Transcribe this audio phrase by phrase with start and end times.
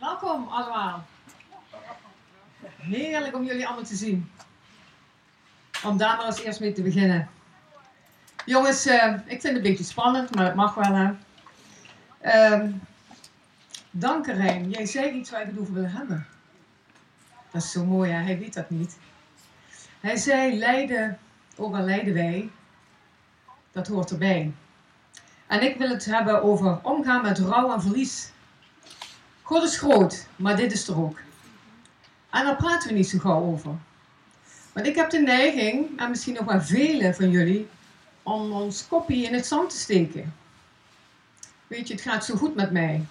[0.00, 1.06] Welkom allemaal.
[2.76, 4.30] Heerlijk om jullie allemaal te zien.
[5.84, 7.28] Om daar maar als eerst mee te beginnen.
[8.44, 10.94] Jongens, eh, ik vind het een beetje spannend, maar het mag wel.
[10.94, 11.12] Hè.
[12.20, 12.72] Ehm
[13.98, 14.70] dank Rijn.
[14.70, 16.26] Jij zei iets waar ik het over wil hebben.
[17.50, 18.22] Dat is zo mooi, hè?
[18.22, 18.98] hij weet dat niet.
[20.00, 21.18] Hij zei, lijden,
[21.56, 22.50] ook al lijden wij,
[23.76, 24.52] dat hoort erbij.
[25.46, 28.30] En ik wil het hebben over omgaan met rouw en verlies.
[29.42, 31.18] God is groot, maar dit is er ook.
[32.30, 33.74] En daar praten we niet zo gauw over.
[34.72, 37.68] Want ik heb de neiging, en misschien nog wel velen van jullie,
[38.22, 40.34] om ons kopie in het zand te steken.
[41.66, 43.04] Weet je, het gaat zo goed met mij.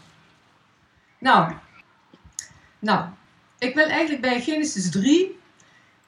[1.18, 1.54] Nou,
[2.80, 3.10] nou,
[3.58, 5.40] ik wil eigenlijk bij Genesis 3,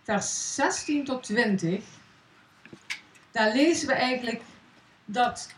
[0.04, 1.84] vers 16 tot 20,
[3.32, 4.42] daar lezen we eigenlijk
[5.10, 5.50] dat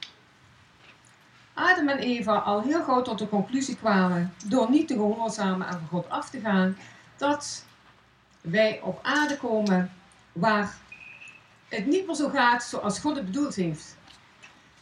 [1.54, 5.74] Adam en Eva al heel gauw tot de conclusie kwamen, door niet te gehoorzamen en
[5.74, 6.78] van God af te gaan,
[7.18, 7.66] dat
[8.42, 9.92] wij op aarde komen
[10.32, 10.76] waar
[11.68, 13.98] het niet meer zo gaat zoals God het bedoeld heeft.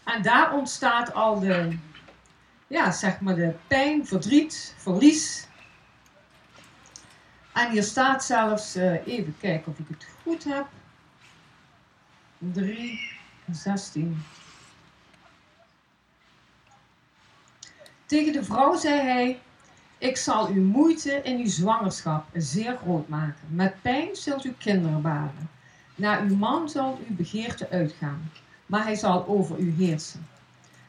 [0.04, 1.78] En daar ontstaat al de,
[2.68, 5.48] ja, zeg maar de pijn, verdriet, verlies.
[7.54, 10.66] En hier staat zelfs, uh, even kijken of ik het goed heb,
[12.38, 13.18] 3,
[13.52, 14.24] 16.
[18.08, 19.40] Tegen de vrouw zei hij,
[19.98, 23.48] ik zal uw moeite in uw zwangerschap zeer groot maken.
[23.50, 25.50] Met pijn zult u kinderen baren.
[25.96, 28.32] Naar uw man zal uw begeerte uitgaan,
[28.66, 30.28] maar hij zal over u heersen.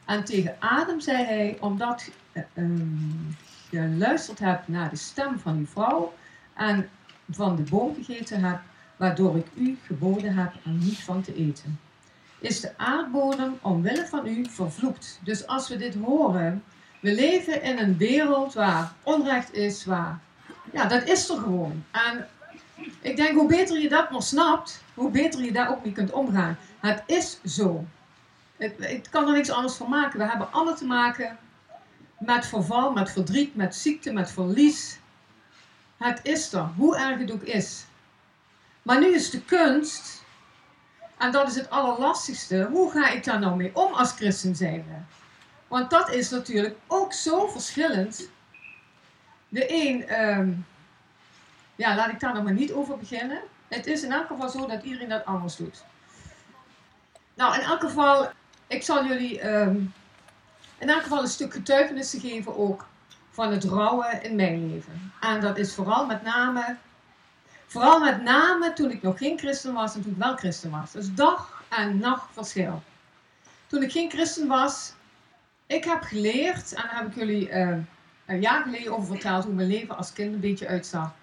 [0.05, 3.35] En tegen Adam zei hij, omdat uh, um,
[3.69, 6.13] je geluisterd hebt naar de stem van uw vrouw
[6.53, 6.89] en
[7.29, 8.61] van de boom gegeten hebt,
[8.97, 11.79] waardoor ik u geboden heb er niet van te eten.
[12.39, 15.19] Is de aardbodem omwille van u vervloekt.
[15.23, 16.63] Dus als we dit horen,
[16.99, 20.19] we leven in een wereld waar onrecht is, waar.
[20.73, 21.83] Ja, dat is er gewoon.
[21.91, 22.27] En
[23.01, 26.11] ik denk, hoe beter je dat nog snapt, hoe beter je daar ook mee kunt
[26.11, 26.57] omgaan.
[26.79, 27.85] Het is zo.
[28.57, 30.19] Het kan er niks anders van maken.
[30.19, 31.37] We hebben alle te maken
[32.17, 34.99] met verval, met verdriet, met ziekte, met verlies.
[35.97, 37.83] Het is er, hoe erg het ook is.
[38.81, 40.23] Maar nu is de kunst,
[41.17, 45.01] en dat is het allerlastigste, hoe ga ik daar nou mee om als christen zijnde?
[45.69, 48.29] Want dat is natuurlijk ook zo verschillend.
[49.49, 50.65] De een, um,
[51.75, 53.41] ja, laat ik daar nog maar niet over beginnen.
[53.67, 55.83] Het is in elk geval zo dat iedereen dat anders doet.
[57.33, 58.29] Nou, in elk geval,
[58.67, 59.93] ik zal jullie um,
[60.77, 62.87] in elk geval een stuk getuigenissen geven ook
[63.29, 65.11] van het rouwen in mijn leven.
[65.19, 66.77] En dat is vooral met name,
[67.67, 70.91] vooral met name toen ik nog geen christen was en toen ik wel christen was.
[70.91, 72.83] Dus dag en nacht verschil.
[73.67, 74.93] Toen ik geen christen was,
[75.69, 77.77] ik heb geleerd, en daar heb ik jullie uh,
[78.25, 81.13] een jaar geleden over verteld, hoe mijn leven als kind een beetje uitzag.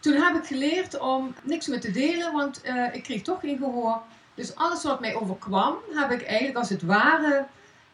[0.00, 3.58] Toen heb ik geleerd om niks meer te delen, want uh, ik kreeg toch geen
[3.58, 4.02] gehoor.
[4.34, 7.46] Dus alles wat mij overkwam, heb ik eigenlijk als het ware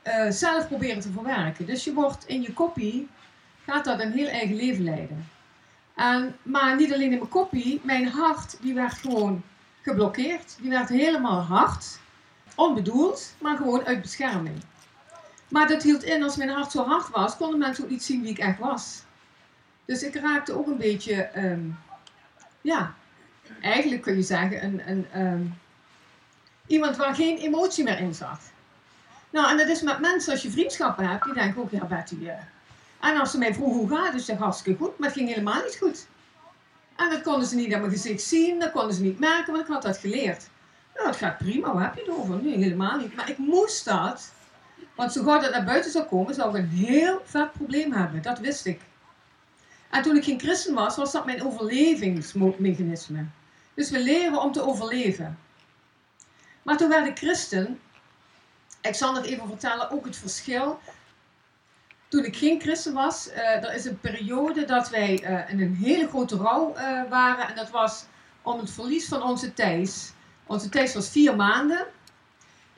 [0.07, 1.67] uh, zelf proberen te verwerken.
[1.67, 3.09] Dus je wordt in je kopie,
[3.65, 5.29] gaat dat een heel eigen leven leiden.
[5.95, 9.43] En, maar niet alleen in mijn kopie, mijn hart die werd gewoon
[9.83, 10.57] geblokkeerd.
[10.61, 11.99] Die werd helemaal hard,
[12.55, 14.63] onbedoeld, maar gewoon uit bescherming.
[15.51, 18.23] Maar dat hield in, als mijn hart zo hard was, konden mensen ook niet zien
[18.23, 19.03] wie ik echt was.
[19.85, 21.79] Dus ik raakte ook een beetje, um,
[22.61, 22.95] ja,
[23.61, 25.59] eigenlijk kun je zeggen, een, een, um,
[26.67, 28.41] iemand waar geen emotie meer in zat.
[29.31, 32.17] Nou, en dat is met mensen, als je vriendschappen hebt, die denken ook, ja Betty,
[32.21, 32.31] uh.
[33.01, 35.63] en als ze mij vroegen hoe gaat, dus zeg hartstikke goed, maar het ging helemaal
[35.63, 36.07] niet goed.
[36.97, 39.65] En dat konden ze niet aan mijn gezicht zien, dat konden ze niet merken, want
[39.67, 40.49] ik had dat geleerd.
[40.95, 42.43] Nou, het gaat prima, waar heb je het over?
[42.43, 43.17] Nee, helemaal niet.
[43.17, 44.33] Maar ik moest dat
[45.01, 48.23] want zo gauw dat naar buiten zou komen, zou ik een heel vet probleem hebben.
[48.23, 48.81] Dat wist ik.
[49.91, 53.27] En toen ik geen christen was, was dat mijn overlevingsmechanisme.
[53.75, 55.39] Dus we leren om te overleven.
[56.63, 57.81] Maar toen werd ik christen.
[58.81, 60.81] Ik zal nog even vertellen, ook het verschil.
[62.09, 65.75] Toen ik geen christen was, uh, er is een periode dat wij uh, in een
[65.75, 67.49] hele grote rouw uh, waren.
[67.49, 68.05] En dat was
[68.43, 70.13] om het verlies van onze Thijs.
[70.47, 71.87] Onze Thijs was vier maanden.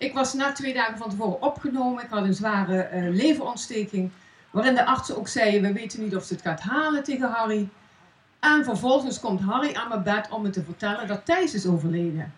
[0.02, 2.04] Ik was na twee dagen van tevoren opgenomen.
[2.04, 4.10] Ik had een zware uh, leverontsteking.
[4.50, 7.69] Waarin de artsen ook zeiden: We weten niet of ze het gaat halen tegen Harry.
[8.40, 12.34] En vervolgens komt Harry aan mijn bed om me te vertellen dat Thijs is overleden.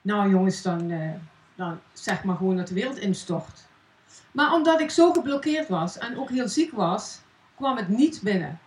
[0.00, 1.10] Nou jongens, dan, uh,
[1.54, 3.66] dan zeg maar gewoon dat de wereld instort.
[4.32, 7.20] Maar omdat ik zo geblokkeerd was en ook heel ziek was,
[7.54, 8.58] kwam het niet binnen.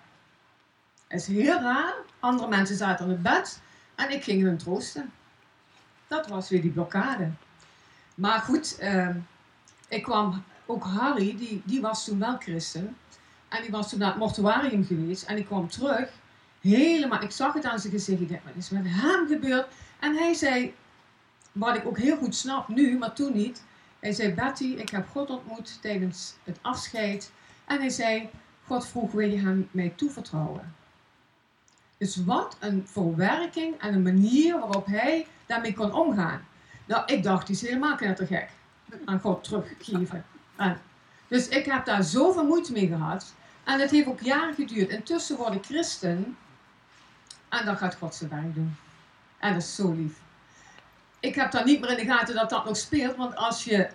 [1.07, 1.93] Het is heel raar.
[2.19, 3.61] Andere mensen zaten in het bed
[3.95, 5.11] en ik ging hun troosten.
[6.07, 7.29] Dat was weer die blokkade.
[8.15, 9.17] Maar goed, ehm,
[9.87, 12.97] ik kwam, ook Harry, die, die was toen wel christen.
[13.47, 15.23] En die was toen naar het mortuarium geweest.
[15.23, 16.09] En ik kwam terug,
[16.61, 18.21] helemaal, ik zag het aan zijn gezicht.
[18.21, 19.67] Ik dacht, wat is met hem gebeurd?
[19.99, 20.73] En hij zei,
[21.51, 23.63] wat ik ook heel goed snap nu, maar toen niet.
[23.99, 27.31] Hij zei, Betty, ik heb God ontmoet tijdens het afscheid.
[27.65, 28.29] En hij zei,
[28.65, 30.75] God vroeg, wil je hem mij toevertrouwen?
[31.97, 36.41] Dus wat een verwerking en een manier waarop hij daarmee kon omgaan.
[36.85, 38.49] Nou, ik dacht, die is helemaal knettergek.
[39.05, 40.25] Aan God teruggeven.
[40.55, 40.81] En,
[41.27, 43.33] dus ik heb daar zoveel moeite mee gehad.
[43.63, 44.89] En het heeft ook jaren geduurd.
[44.89, 46.37] Intussen word ik christen.
[47.49, 48.75] En dan gaat God zijn werk doen.
[49.37, 50.19] En dat is zo lief.
[51.19, 53.15] Ik heb daar niet meer in de gaten dat dat nog speelt.
[53.15, 53.89] Want als je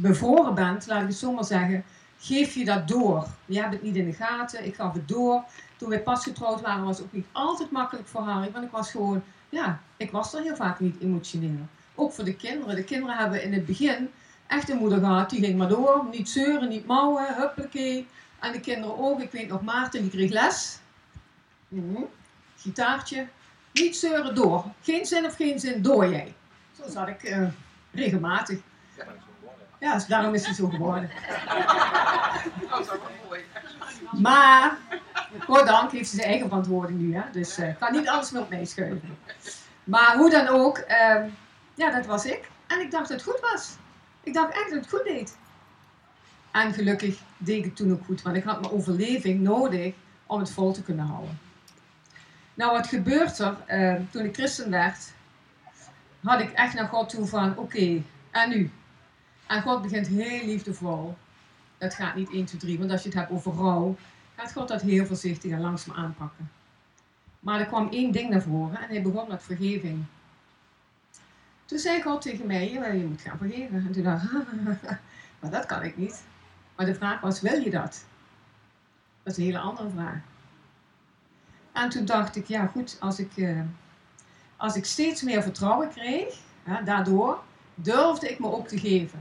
[0.00, 1.84] bevroren bent, laat ik het zo maar zeggen,
[2.18, 3.26] geef je dat door.
[3.46, 4.66] Je hebt het niet in de gaten.
[4.66, 5.44] Ik gaf het door.
[5.76, 8.50] Toen wij pas getrouwd waren, was het ook niet altijd makkelijk voor Harry.
[8.52, 11.66] Want ik was gewoon, ja, ik was er heel vaak niet emotioneel.
[11.96, 12.76] Ook voor de kinderen.
[12.76, 14.10] De kinderen hebben in het begin
[14.46, 15.30] echt een moeder gehad.
[15.30, 16.06] Die ging maar door.
[16.10, 17.34] Niet zeuren, niet mouwen.
[17.34, 18.06] Huppakee.
[18.40, 19.20] En de kinderen ook.
[19.20, 20.78] Ik weet nog, Maarten die kreeg les.
[21.68, 22.06] Mm
[22.56, 23.26] Gitaartje.
[23.72, 24.64] Niet zeuren, door.
[24.82, 26.34] Geen zin of geen zin, door jij.
[26.80, 27.48] Zo zat ik uh,
[27.92, 28.58] regelmatig.
[29.80, 31.10] Ja, dus daarom is hij zo geworden.
[34.12, 34.76] Maar,
[35.46, 37.14] dank heeft ze zijn eigen verantwoording nu.
[37.14, 37.22] Hè?
[37.32, 39.18] Dus ik uh, kan niet alles meer op mij schuiven.
[39.84, 41.22] Maar hoe dan ook, uh,
[41.76, 42.48] ja, dat was ik.
[42.66, 43.76] En ik dacht dat het goed was.
[44.22, 45.36] Ik dacht echt dat het goed deed.
[46.50, 49.94] En gelukkig deed ik het toen ook goed, want ik had mijn overleving nodig
[50.26, 51.38] om het vol te kunnen houden.
[52.54, 55.12] Nou, wat gebeurt er uh, toen ik christen werd?
[56.22, 58.70] Had ik echt naar God toe van, oké, en nu?
[59.46, 61.16] En God begint heel liefdevol.
[61.78, 63.96] Dat gaat niet 1, 2, 3, want als je het hebt over rouw,
[64.36, 66.50] gaat God dat heel voorzichtig en langzaam aanpakken.
[67.40, 70.04] Maar er kwam één ding naar voren en hij begon met vergeving.
[71.66, 73.84] Toen zei God tegen mij, je moet gaan vergeven.
[73.86, 74.30] En toen dacht ik,
[75.40, 76.24] maar dat kan ik niet.
[76.76, 78.04] Maar de vraag was, wil je dat?
[79.22, 80.18] Dat is een hele andere vraag.
[81.72, 83.60] En toen dacht ik, ja goed, als ik, uh,
[84.56, 86.38] als ik steeds meer vertrouwen kreeg,
[86.84, 87.42] daardoor
[87.74, 89.20] durfde ik me ook te geven.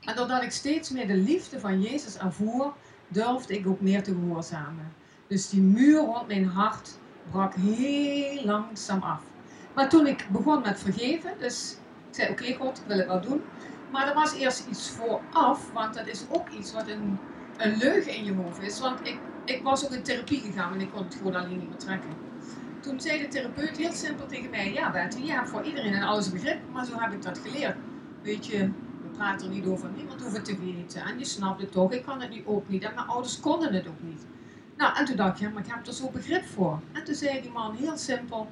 [0.00, 2.74] En doordat ik steeds meer de liefde van Jezus ervoer,
[3.08, 4.92] durfde ik ook meer te gehoorzamen.
[5.26, 6.98] Dus die muur rond mijn hart
[7.30, 9.22] brak heel langzaam af.
[9.74, 11.76] Maar toen ik begon met vergeven, dus
[12.08, 13.42] ik zei oké God, ik wil het wel doen.
[13.90, 17.18] Maar er was eerst iets vooraf, want dat is ook iets wat een,
[17.56, 18.80] een leugen in je hoofd is.
[18.80, 21.68] Want ik, ik was ook in therapie gegaan en ik kon het gewoon alleen niet
[21.68, 22.10] meer trekken.
[22.80, 26.02] Toen zei de therapeut heel simpel tegen mij, ja Betty, je hebt voor iedereen en
[26.02, 27.76] alles begrip, maar zo heb ik dat geleerd.
[28.22, 28.58] Weet je,
[29.02, 31.04] we praten er niet over, niemand hoeft het te weten.
[31.04, 32.82] En je snapt het toch, ik kan het nu ook niet.
[32.84, 34.26] En mijn ouders konden het ook niet.
[34.76, 36.80] Nou, en toen dacht ik, ja, maar ik heb er zo begrip voor.
[36.92, 38.48] En toen zei die man heel simpel,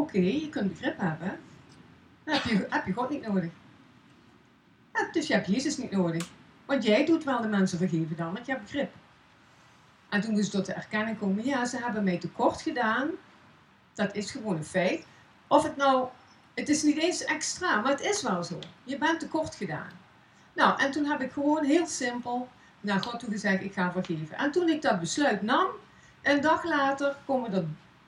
[0.00, 1.38] oké, je kunt begrip hebben.
[2.24, 2.34] Dan
[2.68, 3.50] heb je, God niet nodig.
[5.12, 6.28] Dus je hebt Jezus niet nodig.
[6.66, 8.92] Want jij doet wel de mensen vergeven dan, want je hebt begrip.
[10.08, 13.08] En toen moest ik tot de erkenning komen, ja, ze hebben mij tekort gedaan.
[13.94, 15.06] Dat is gewoon een feit.
[15.46, 16.08] Of het nou,
[16.54, 18.58] het is niet eens extra, maar het is wel zo.
[18.84, 19.90] Je bent tekort gedaan.
[20.52, 22.48] Nou, en toen heb ik gewoon heel simpel
[22.80, 24.36] naar God toe gezegd, ik ga vergeven.
[24.36, 25.66] En toen ik dat besluit nam,
[26.22, 27.64] een dag later komen er,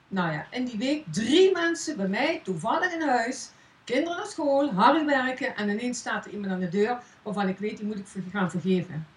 [0.07, 3.51] nou ja, in die week drie mensen bij mij toevallig in huis.
[3.83, 7.57] Kinderen naar school, harde werken en ineens staat er iemand aan de deur waarvan ik
[7.57, 9.07] weet, die moet ik gaan vergeven.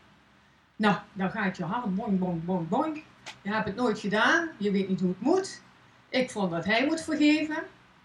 [0.77, 3.03] Nou, dan gaat je hart boing, boing, boing, boing.
[3.43, 5.63] Je hebt het nooit gedaan, je weet niet hoe het moet.
[6.09, 7.57] Ik vond dat hij moet vergeven.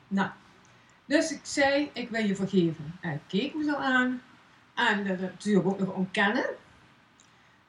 [0.07, 0.29] Nou,
[1.05, 2.95] dus ik zei, ik wil je vergeven.
[2.99, 4.21] Hij keek me zo aan.
[4.75, 6.45] En dat natuurlijk ook nog ontkennen.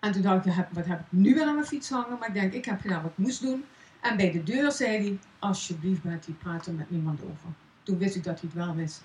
[0.00, 2.19] En toen dacht ik, wat heb ik nu weer aan mijn fiets hangen?
[2.19, 3.64] Maar ik denk, ik heb gedaan wat ik moest doen.
[4.02, 7.49] En bij de deur zei hij, alsjeblieft Betty, praat er met niemand over.
[7.82, 9.02] Toen wist ik dat hij het wel wist.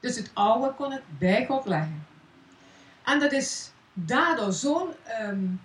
[0.00, 2.06] Dus het oude kon het bij God leggen.
[3.04, 4.88] En dat is daardoor zo'n
[5.22, 5.60] um,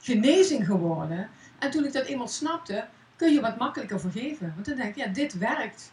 [0.00, 1.30] genezing geworden.
[1.58, 2.86] En toen ik dat eenmaal snapte,
[3.16, 4.52] kun je wat makkelijker vergeven.
[4.54, 5.92] Want dan denk ik, ja, dit werkt.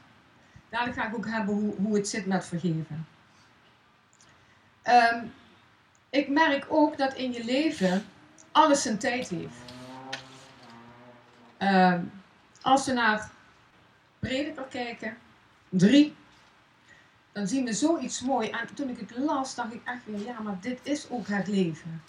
[0.70, 3.08] Dadelijk ga ik ook hebben hoe, hoe het zit met vergeven.
[4.84, 5.32] Um,
[6.10, 8.06] ik merk ook dat in je leven
[8.52, 9.58] alles zijn tijd heeft.
[11.60, 11.96] Uh,
[12.62, 13.30] als we naar
[14.20, 15.18] Prediker kijken,
[15.70, 16.16] drie,
[17.32, 18.50] dan zien we zoiets mooi.
[18.50, 21.48] En toen ik het las, dacht ik echt weer, ja, maar dit is ook het
[21.48, 22.02] leven.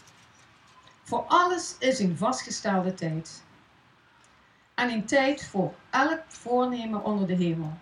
[1.03, 3.43] Voor alles is een vastgestelde tijd.
[4.75, 7.73] En een tijd voor elk voornemen onder de hemel.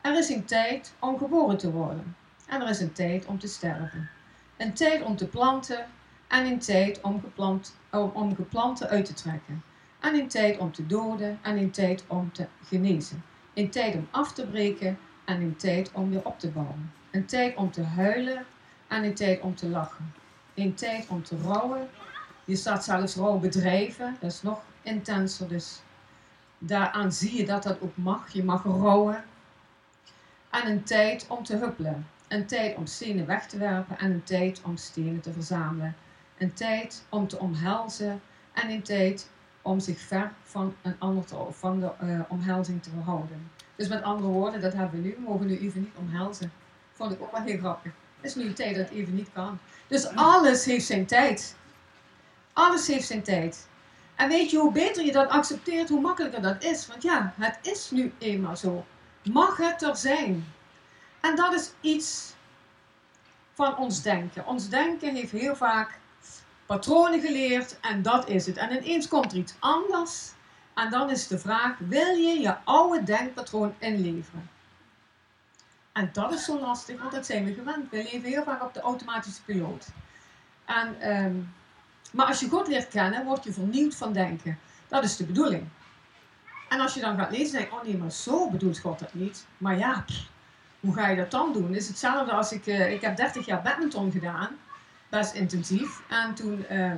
[0.00, 2.16] Er is een tijd om geboren te worden.
[2.46, 4.10] En er is een tijd om te sterven.
[4.56, 5.86] Een tijd om te planten
[6.28, 9.62] en een tijd om, geplant, om geplanten uit te trekken.
[10.00, 13.24] En een tijd om te doden en een tijd om te genezen.
[13.54, 16.92] Een tijd om af te breken en een tijd om weer op te bouwen.
[17.10, 18.46] Een tijd om te huilen
[18.88, 20.14] en een tijd om te lachen.
[20.54, 21.88] Een tijd om te rouwen.
[22.44, 25.48] Je staat zelfs rouwbedrijven, dat is nog intenser.
[25.48, 25.82] Dus
[26.58, 28.32] daaraan zie je dat dat ook mag.
[28.32, 29.24] Je mag rouwen.
[30.50, 32.06] En een tijd om te huppelen.
[32.28, 35.96] Een tijd om stenen weg te werpen en een tijd om stenen te verzamelen.
[36.38, 38.20] Een tijd om te omhelzen
[38.52, 39.30] en een tijd
[39.62, 43.50] om zich ver van een ander te, van de uh, omhelzing te verhouden.
[43.76, 45.14] Dus met andere woorden, dat hebben we nu.
[45.14, 46.52] We mogen nu even niet omhelzen.
[46.92, 47.92] Vond ik ook wel heel grappig.
[48.20, 49.58] Het is nu een tijd dat het even niet kan.
[49.86, 51.56] Dus alles heeft zijn tijd.
[52.52, 53.68] Alles heeft zijn tijd.
[54.14, 56.86] En weet je, hoe beter je dat accepteert, hoe makkelijker dat is.
[56.86, 58.84] Want ja, het is nu eenmaal zo.
[59.22, 60.44] Mag het er zijn?
[61.20, 62.34] En dat is iets
[63.54, 64.46] van ons denken.
[64.46, 65.98] Ons denken heeft heel vaak
[66.70, 68.56] patronen geleerd en dat is het.
[68.56, 70.32] En ineens komt er iets anders.
[70.74, 74.50] En dan is de vraag, wil je je oude denkpatroon inleveren?
[75.92, 77.90] En dat is zo lastig, want dat zijn we gewend.
[77.90, 79.86] We leven heel vaak op de automatische piloot.
[80.64, 81.34] En, ehm,
[82.12, 84.58] maar als je God leert kennen, word je vernieuwd van denken.
[84.88, 85.68] Dat is de bedoeling.
[86.68, 89.46] En als je dan gaat lezen, denk oh nee, maar zo bedoelt God dat niet.
[89.58, 90.04] Maar ja,
[90.80, 91.74] hoe ga je dat dan doen?
[91.74, 94.58] Is hetzelfde als ik, uh, ik heb 30 jaar badminton gedaan,
[95.10, 96.00] best intensief.
[96.08, 96.92] En toen, uh,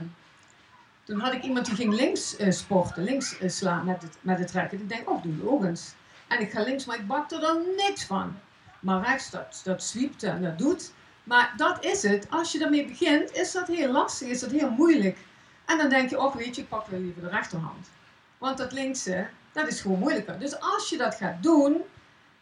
[1.05, 4.49] toen had ik iemand die ging links uh, sporten, links slaan met het, met het
[4.49, 4.81] trekken.
[4.81, 5.95] Ik denk, oh, doe je eens.
[6.29, 8.37] En ik ga links, maar ik bak er dan niks van.
[8.81, 10.93] Maar rechts, dat, dat zwiept en dat doet.
[11.25, 12.27] Maar dat is het.
[12.31, 15.19] Als je daarmee begint, is dat heel lastig, is dat heel moeilijk.
[15.65, 17.91] En dan denk je, oh weet je, ik pak wel liever de rechterhand.
[18.39, 20.39] Want dat linkse, dat is gewoon moeilijker.
[20.39, 21.83] Dus als je dat gaat doen,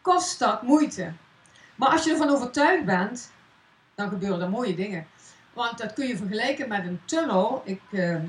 [0.00, 1.12] kost dat moeite.
[1.74, 3.30] Maar als je ervan overtuigd bent,
[3.94, 5.06] dan gebeuren er mooie dingen.
[5.52, 7.62] Want dat kun je vergelijken met een tunnel.
[7.64, 8.22] Ik, uh,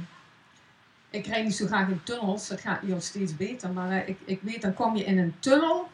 [1.09, 3.69] ik rijd niet zo graag in tunnels, dat gaat hier steeds beter.
[3.69, 5.89] Maar uh, ik, ik weet, dan kom je in een tunnel.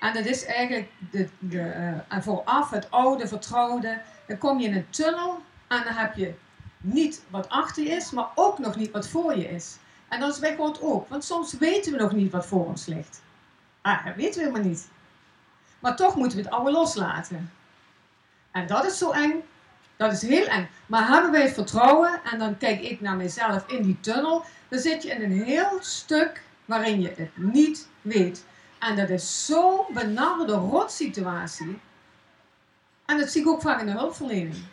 [0.00, 4.00] En dat is eigenlijk de, de, uh, vooraf het oude, vertrouwde.
[4.26, 6.34] Dan kom je in een tunnel en dan heb je
[6.80, 9.76] niet wat achter je is, maar ook nog niet wat voor je is.
[10.08, 12.86] En dat is bij God ook, want soms weten we nog niet wat voor ons
[12.86, 13.22] ligt.
[13.80, 14.88] Ah, dat weten we helemaal niet.
[15.78, 17.52] Maar toch moeten we het oude loslaten.
[18.50, 19.42] En dat is zo eng.
[19.96, 20.68] Dat is heel eng.
[20.86, 24.78] Maar hebben wij het vertrouwen, en dan kijk ik naar mezelf in die tunnel, dan
[24.78, 28.44] zit je in een heel stuk waarin je het niet weet.
[28.78, 31.78] En dat is zo'n benarde rotsituatie.
[33.04, 34.64] En dat zie ik ook vaak in de hulpverlening.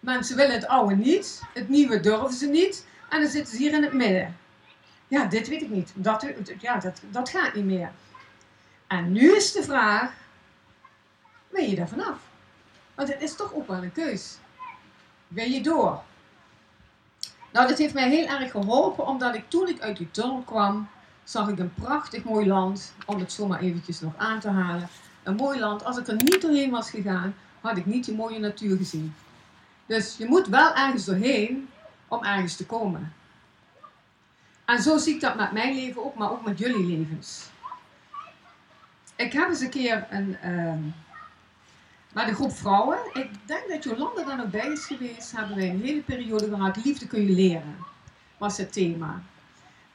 [0.00, 3.72] Mensen willen het oude niet, het nieuwe durven ze niet, en dan zitten ze hier
[3.72, 4.36] in het midden.
[5.08, 5.92] Ja, dit weet ik niet.
[5.94, 6.26] Dat,
[6.58, 7.90] ja, dat, dat gaat niet meer.
[8.86, 10.12] En nu is de vraag,
[11.48, 12.18] wil je daar vanaf?
[12.94, 14.36] Want het is toch ook wel een keus.
[15.28, 16.02] Wil je door?
[17.52, 20.88] Nou, dit heeft mij heel erg geholpen, omdat ik toen ik uit die tunnel kwam,
[21.24, 24.88] zag ik een prachtig mooi land, om het zomaar eventjes nog aan te halen.
[25.22, 25.84] Een mooi land.
[25.84, 29.14] Als ik er niet doorheen was gegaan, had ik niet die mooie natuur gezien.
[29.86, 31.68] Dus je moet wel ergens doorheen
[32.08, 33.12] om ergens te komen.
[34.64, 37.50] En zo zie ik dat met mijn leven ook, maar ook met jullie levens.
[39.16, 40.74] Ik heb eens een keer een, uh,
[42.12, 45.68] met een groep vrouwen, ik denk dat Jolanda daar nog bij is geweest, hebben wij
[45.68, 47.76] een hele periode gehad, liefde kun je leren,
[48.38, 49.22] was het thema.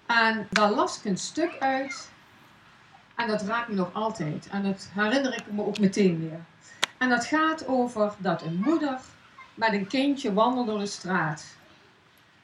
[0.05, 2.09] En daar las ik een stuk uit
[3.15, 4.47] en dat raakt me nog altijd.
[4.51, 6.39] En dat herinner ik me ook meteen weer.
[6.97, 8.99] En dat gaat over dat een moeder
[9.53, 11.45] met een kindje wandelt door de straat.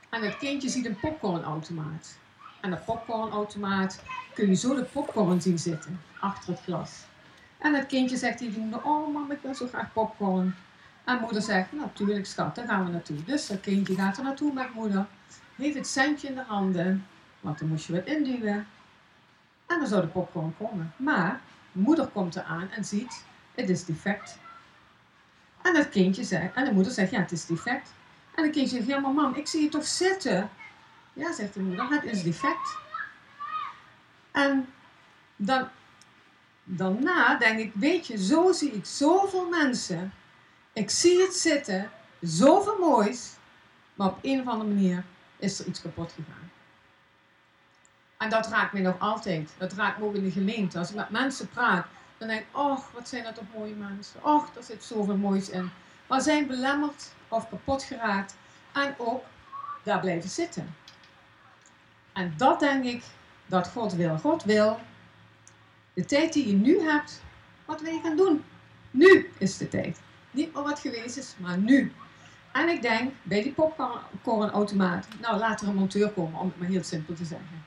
[0.09, 2.17] En het kindje ziet een popcornautomaat.
[2.61, 4.01] En de popcornautomaat
[4.33, 6.91] kun je zo de popcorn zien zitten, achter het glas.
[7.63, 10.55] En het kindje zegt tegen moeder, oh mam, ik wil zo graag popcorn.
[11.03, 13.23] En moeder zegt, natuurlijk schat, daar gaan we naartoe.
[13.23, 15.05] Dus dat kindje gaat er naartoe met moeder,
[15.55, 17.07] heeft het centje in de handen,
[17.39, 18.67] want dan moest je wat induwen.
[19.65, 20.93] En dan zou de popcorn komen.
[20.97, 21.41] Maar
[21.71, 24.37] moeder komt eraan en ziet, het is defect.
[25.61, 27.93] En het kindje zegt, en de moeder zegt, ja, het is defect.
[28.35, 30.49] En het kindje zegt, ja, maar mam, ik zie je toch zitten?
[31.13, 32.77] Ja, zegt de moeder, het is defect.
[34.31, 34.67] En
[35.35, 35.67] dan,
[36.63, 40.13] daarna denk ik, weet je, zo zie ik zoveel mensen.
[40.73, 41.91] Ik zie het zitten,
[42.21, 43.29] zoveel moois,
[43.93, 45.03] maar op een of andere manier
[45.37, 46.51] is er iets kapot gegaan.
[48.17, 49.53] En dat raakt me nog altijd.
[49.57, 50.77] Dat raakt me ook in de gemeente.
[50.77, 51.85] Als ik met mensen praat,
[52.17, 54.23] dan denk ik, oh, wat zijn dat toch mooie mensen.
[54.23, 55.71] Och, er zit zoveel moois in.
[56.07, 58.35] Maar zijn belemmerd of kapot geraakt
[58.73, 59.23] en ook
[59.83, 60.75] daar blijven zitten.
[62.13, 63.03] En dat denk ik
[63.45, 64.17] dat God wil.
[64.17, 64.79] God wil
[65.93, 67.21] de tijd die je nu hebt,
[67.65, 68.43] wat wil je gaan doen?
[68.91, 69.99] Nu is de tijd.
[70.31, 71.91] Niet meer wat geweest is, maar nu.
[72.51, 76.67] En ik denk bij die popcornautomaat, nou laat er een monteur komen, om het maar
[76.67, 77.65] heel simpel te zeggen.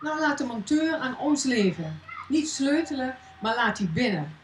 [0.00, 2.00] Nou laat de monteur aan ons leven.
[2.28, 4.36] Niet sleutelen, maar laat die binnen.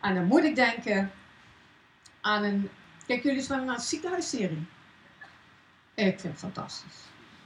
[0.00, 1.10] En dan moet ik denken
[2.20, 2.70] aan een
[3.06, 4.66] Kijken jullie eens wel naar een ziekenhuisserie?
[5.94, 6.96] Ik vind het fantastisch.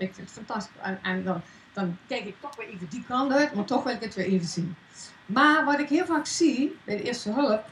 [0.01, 1.01] Ik vind het fantastisch.
[1.03, 1.43] En,
[1.73, 4.27] dan, kijk ik toch weer even die kant uit, maar toch wil ik het weer
[4.27, 4.75] even zien.
[5.27, 7.65] Maar wat ik heel vaak zie bij de eerste hulp,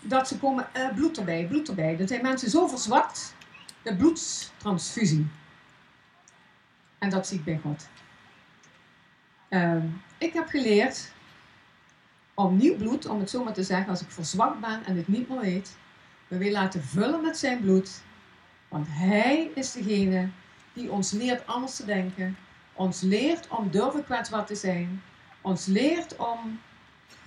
[0.00, 1.98] dat ze komen uh, bloed erbij, bloed erbij.
[1.98, 3.34] Er zijn mensen zo verzwakt,
[3.82, 5.26] de bloedstransfusie.
[6.98, 7.88] En dat zie ik bij God.
[9.50, 9.84] Uh,
[10.18, 11.12] ik heb geleerd
[12.34, 15.08] om nieuw bloed, om het zo maar te zeggen, als ik verzwakt ben en het
[15.08, 15.76] niet meer weet,
[16.28, 18.02] we weer laten vullen met zijn bloed.
[18.68, 20.28] Want hij is degene
[20.74, 22.36] die ons leert anders te denken,
[22.72, 25.02] ons leert om durven kwetsbaar te zijn,
[25.40, 26.60] ons leert om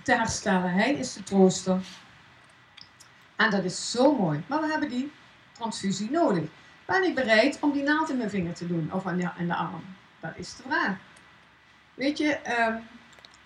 [0.02, 0.72] te herstellen.
[0.72, 1.80] Hij is de trooster.
[3.36, 4.42] En dat is zo mooi.
[4.46, 5.12] Maar we hebben die
[5.52, 6.44] transfusie nodig.
[6.84, 9.84] Ben ik bereid om die naald in mijn vinger te doen of aan de, arm?
[10.20, 10.96] Dat is de vraag.
[11.94, 12.74] Weet je, uh,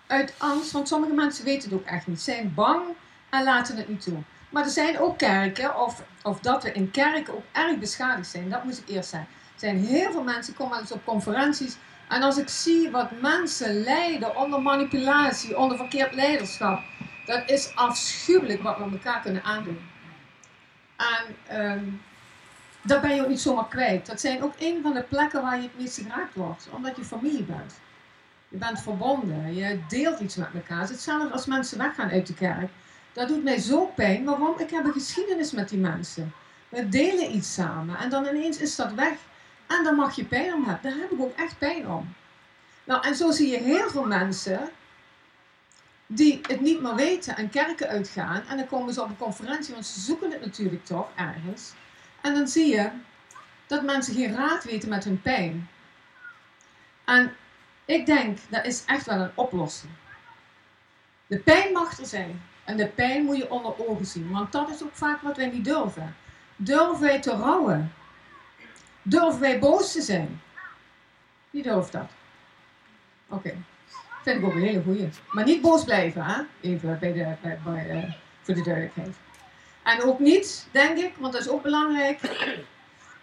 [0.07, 2.83] uit angst, want sommige mensen weten het ook echt niet, zijn bang
[3.29, 4.17] en laten het niet toe.
[4.49, 8.49] Maar er zijn ook kerken, of, of dat we in kerken ook erg beschadigd zijn,
[8.49, 9.29] dat moet ik eerst zeggen.
[9.53, 11.77] Er zijn heel veel mensen, ik kom op conferenties,
[12.09, 16.81] en als ik zie wat mensen lijden onder manipulatie, onder verkeerd leiderschap,
[17.25, 19.79] dat is afschuwelijk wat we elkaar kunnen aandoen.
[20.97, 22.01] En um,
[22.81, 24.05] dat ben je ook niet zomaar kwijt.
[24.05, 27.03] Dat zijn ook een van de plekken waar je het meest geraakt wordt, omdat je
[27.03, 27.73] familie bent.
[28.47, 30.87] Je bent verbonden, je deelt iets met elkaar.
[30.87, 32.69] Hetzelfde als mensen weggaan uit de kerk.
[33.13, 34.25] Dat doet mij zo pijn.
[34.25, 34.59] Waarom?
[34.59, 36.33] Ik heb een geschiedenis met die mensen.
[36.69, 39.13] We delen iets samen en dan ineens is dat weg.
[39.77, 40.91] En dan mag je pijn om hebben.
[40.91, 42.13] Daar heb ik ook echt pijn om.
[42.83, 44.69] Nou, en zo zie je heel veel mensen
[46.07, 48.43] die het niet meer weten en kerken uitgaan.
[48.47, 51.73] En dan komen ze op een conferentie, want ze zoeken het natuurlijk toch ergens.
[52.21, 52.89] En dan zie je
[53.67, 55.69] dat mensen geen raad weten met hun pijn.
[57.05, 57.35] En
[57.85, 59.91] ik denk, dat is echt wel een oplossing.
[61.27, 62.41] De pijn mag er zijn.
[62.63, 64.31] En de pijn moet je onder ogen zien.
[64.31, 66.15] Want dat is ook vaak wat wij niet durven.
[66.55, 67.93] Durven wij te rouwen?
[69.03, 70.41] Durven wij boos te zijn?
[71.49, 72.09] Wie durft dat?
[73.27, 73.47] Oké.
[73.47, 73.57] Okay.
[74.23, 75.09] Vind ik ook een hele goeie.
[75.29, 76.41] Maar niet boos blijven, hè?
[76.61, 79.15] Even bij de, bij, bij, uh, voor de duidelijkheid.
[79.83, 82.19] En ook niet, denk ik, want dat is ook belangrijk,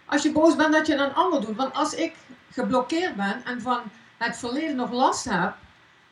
[0.05, 1.55] als je boos bent dat je een ander doet.
[1.55, 2.15] Want als ik
[2.51, 3.81] geblokkeerd ben en van
[4.17, 5.53] het verleden nog last heb,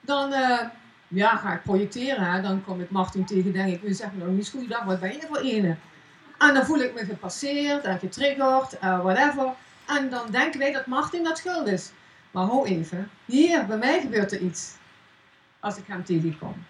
[0.01, 0.60] dan uh,
[1.08, 2.43] ja, ga ik projecteren.
[2.43, 5.38] Dan kom ik Martin tegen, denk ik, me nog niet goeiedag, wat ben je voor
[5.38, 5.75] ene?
[6.39, 9.54] En dan voel ik me gepasseerd en getriggerd, uh, whatever.
[9.86, 11.91] En dan denken wij dat Martin dat schuld is.
[12.32, 14.71] Maar hou even, hier, bij mij gebeurt er iets.
[15.60, 16.65] Als ik hem tegenkom.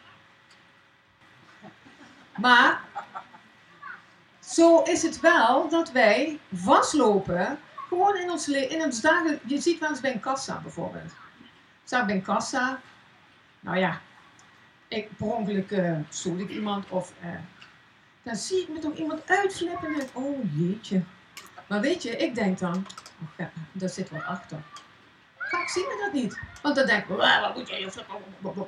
[2.37, 2.81] Maar
[4.39, 9.39] zo is het wel dat wij vastlopen, gewoon in ons, in ons dagen.
[9.45, 11.11] Je ziet wel eens bij een kassa bijvoorbeeld.
[11.83, 12.79] Sta bij een kassa,
[13.59, 14.01] nou ja,
[14.87, 17.29] ik per ongeluk uh, ik iemand of uh,
[18.29, 21.03] dan zie ik me toch iemand uitflippen en oh jeetje.
[21.67, 22.85] Maar weet je, ik denk dan,
[23.21, 24.57] oh ja, daar zit wat achter.
[25.37, 26.39] Vaak zien we dat niet.
[26.61, 27.89] Want dan denk ik, wat moet jij?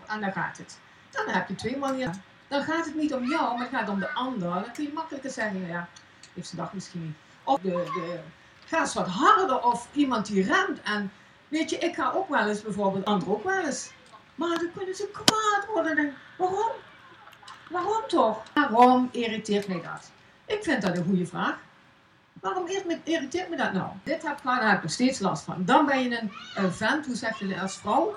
[0.07, 0.79] En dan gaat het.
[1.09, 2.23] Dan heb je twee manieren.
[2.47, 4.49] Dan gaat het niet om jou, maar het gaat om de ander.
[4.49, 5.87] Dan kun je makkelijker zeggen, ja,
[6.33, 7.15] heeft ze dag misschien niet.
[7.43, 8.19] Of de, de,
[8.65, 10.81] ga eens wat harder of iemand die remt.
[10.81, 11.11] En
[11.47, 13.91] weet je, ik ga ook wel eens bijvoorbeeld, anderen ook wel eens.
[14.35, 15.97] Maar dan kunnen ze kwaad worden.
[15.97, 16.71] En, waarom?
[17.71, 18.43] Waarom toch?
[18.71, 20.11] Waarom irriteert mij dat?
[20.45, 21.57] Ik vind dat een goede vraag.
[22.33, 22.67] Waarom
[23.03, 23.87] irriteert me dat nou?
[24.03, 25.65] Dit heb daar heb ik nog steeds last van.
[25.65, 28.15] Dan ben je een, vent, hoe zeg je dat als vrouw?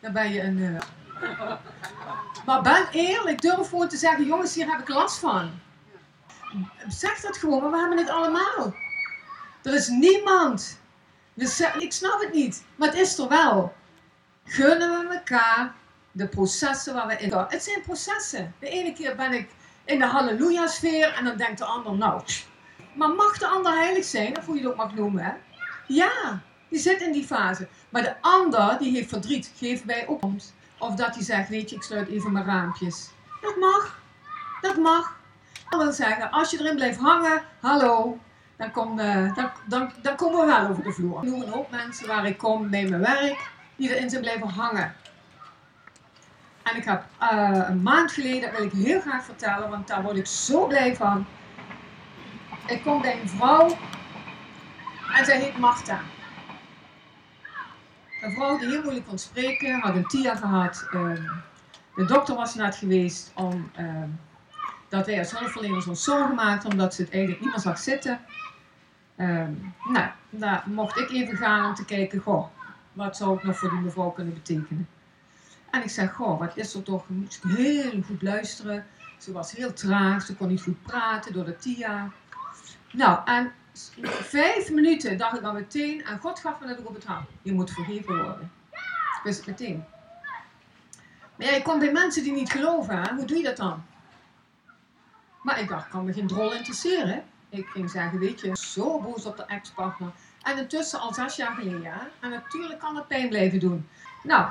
[0.00, 0.58] Dan ben je een...
[0.58, 0.80] Uh...
[2.46, 5.50] Maar ben eerlijk, durf gewoon te zeggen, jongens, hier heb ik last van.
[6.88, 8.74] Zeg dat gewoon, maar we hebben het allemaal.
[9.62, 10.78] Er is niemand.
[11.78, 13.74] ik snap het niet, maar het is er wel.
[14.44, 15.74] Gunnen we elkaar
[16.12, 17.32] de processen waar we in.
[17.32, 18.54] Het zijn processen.
[18.58, 19.48] De ene keer ben ik
[19.84, 22.22] in de halleluja-sfeer en dan denkt de ander, nou,
[22.92, 25.32] maar mag de ander heilig zijn, of hoe je het ook mag noemen, hè?
[25.86, 27.68] Ja, die zit in die fase.
[27.88, 30.54] Maar de ander, die heeft verdriet, geeft bij opkomst.
[30.78, 33.10] Of dat hij zegt, weet je, ik sluit even mijn raampjes.
[33.40, 33.98] Dat mag.
[34.60, 35.16] Dat mag.
[35.68, 38.18] Dat wil zeggen, als je erin blijft hangen, hallo,
[38.56, 41.22] dan, kom, uh, dan, dan, dan komen we wel over de vloer.
[41.22, 44.48] Ik noem een hoop mensen waar ik kom bij mijn werk, die erin zijn blijven
[44.48, 44.94] hangen.
[46.64, 50.02] En ik heb uh, een maand geleden, dat wil ik heel graag vertellen, want daar
[50.02, 51.26] word ik zo blij van.
[52.66, 53.76] Ik kom bij een vrouw
[55.16, 56.00] en zij heet Marta.
[58.22, 60.88] Een vrouw die heel moeilijk kon spreken, had een TIA gehad.
[60.92, 61.22] Ehm,
[61.94, 64.08] de dokter was net geweest om ehm,
[64.88, 68.20] dat wij als hulpverleners ons zorgen maakten omdat ze het eigenlijk niet meer zag zitten.
[69.16, 72.46] Um, nou, daar mocht ik even gaan om te kijken, goh,
[72.92, 74.88] wat zou ik nog voor die mevrouw kunnen betekenen.
[75.74, 78.86] En ik zeg, goh, wat is er toch, moest heel goed luisteren.
[79.18, 82.10] Ze was heel traag, ze kon niet goed praten door de TIA.
[82.92, 83.52] Nou, en
[84.04, 87.28] vijf minuten dacht ik dan meteen, en God gaf me dat ook op het hart.
[87.42, 88.52] Je moet vergeven worden.
[89.16, 89.84] Ik wist het meteen.
[91.36, 93.84] Maar ja, je komt bij mensen die niet geloven, hoe doe je dat dan?
[95.42, 97.24] Maar ik dacht, kan me geen drol interesseren.
[97.48, 100.10] Ik ging zeggen, weet je, zo boos op de ex-partner.
[100.42, 101.92] En intussen al zes jaar geleden.
[101.92, 102.00] Hè?
[102.20, 103.88] En natuurlijk kan het pijn blijven doen.
[104.22, 104.50] Nou,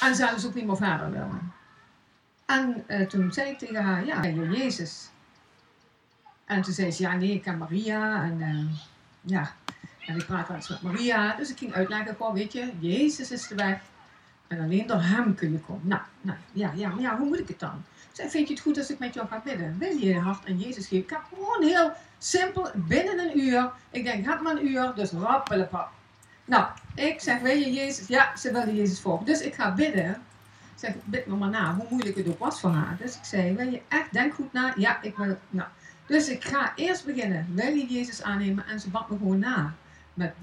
[0.00, 1.52] en zelfs ook niet meer verder willen.
[2.46, 5.10] En uh, toen zei ik tegen haar, ja, je Jezus?
[6.44, 8.22] En toen zei ze, ja nee, ik ken Maria.
[8.22, 8.70] En uh,
[9.20, 9.52] ja,
[10.06, 11.36] en ik praat wel eens met Maria.
[11.36, 13.80] Dus ik ging uitleggen, gewoon, weet je, Jezus is de weg.
[14.46, 15.88] En alleen door hem kun je komen.
[15.88, 17.84] Nou, nou ja, ja, maar ja, hoe moet ik het dan?
[18.12, 19.78] Zei, vind je het goed als ik met jou ga bidden?
[19.78, 21.04] Wil je je hart aan Jezus geven?
[21.04, 23.70] Ik heb gewoon heel simpel, binnen een uur.
[23.90, 25.90] Ik denk, heb maar een uur, dus rappelepap.
[26.44, 28.06] Nou, ik zeg, wil je Jezus?
[28.06, 29.26] Ja, ze wilde Jezus volgen.
[29.26, 30.10] Dus ik ga bidden.
[30.74, 32.96] Ik zeg, bid me maar na, hoe moeilijk het ook was voor haar.
[32.98, 34.72] Dus ik zei, wil je echt, denk goed na?
[34.76, 35.68] Ja, ik wil, nou.
[36.06, 37.46] Dus ik ga eerst beginnen.
[37.54, 38.66] Wil je Jezus aannemen?
[38.66, 39.74] En ze bad me gewoon na.
[40.14, 40.34] Met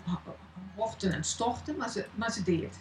[0.75, 2.77] horten en storten, maar ze, maar ze deed het.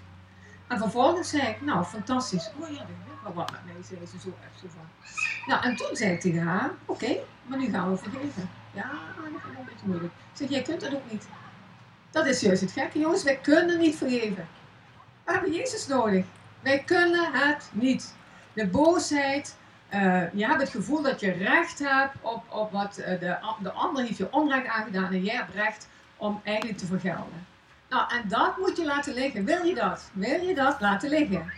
[0.67, 2.51] En vervolgens zei ik, nou, fantastisch.
[2.59, 2.87] Oh ja,
[3.23, 5.15] maar wat met mij, zei ze zo echt van.
[5.47, 8.51] Nou, en toen zei ik tegen haar, oké, maar nu gaan we vergeven.
[8.73, 10.13] Ja, dat vind ik een beetje moeilijk.
[10.13, 11.27] Ik zeg, jij kunt dat ook niet.
[12.11, 13.23] Dat is juist het gekke, jongens.
[13.23, 14.49] Wij kunnen niet vergeven.
[15.25, 16.25] We hebben Jezus nodig.
[16.61, 18.15] Wij kunnen het niet.
[18.53, 19.57] De boosheid,
[19.95, 23.71] uh, je hebt het gevoel dat je recht hebt op, op wat uh, de, de
[23.73, 27.47] ander heeft je onrecht aangedaan en jij hebt recht om eigenlijk te vergelden.
[27.89, 29.45] Nou, en dat moet je laten liggen.
[29.45, 30.11] Wil je dat?
[30.13, 31.53] Wil je dat laten liggen?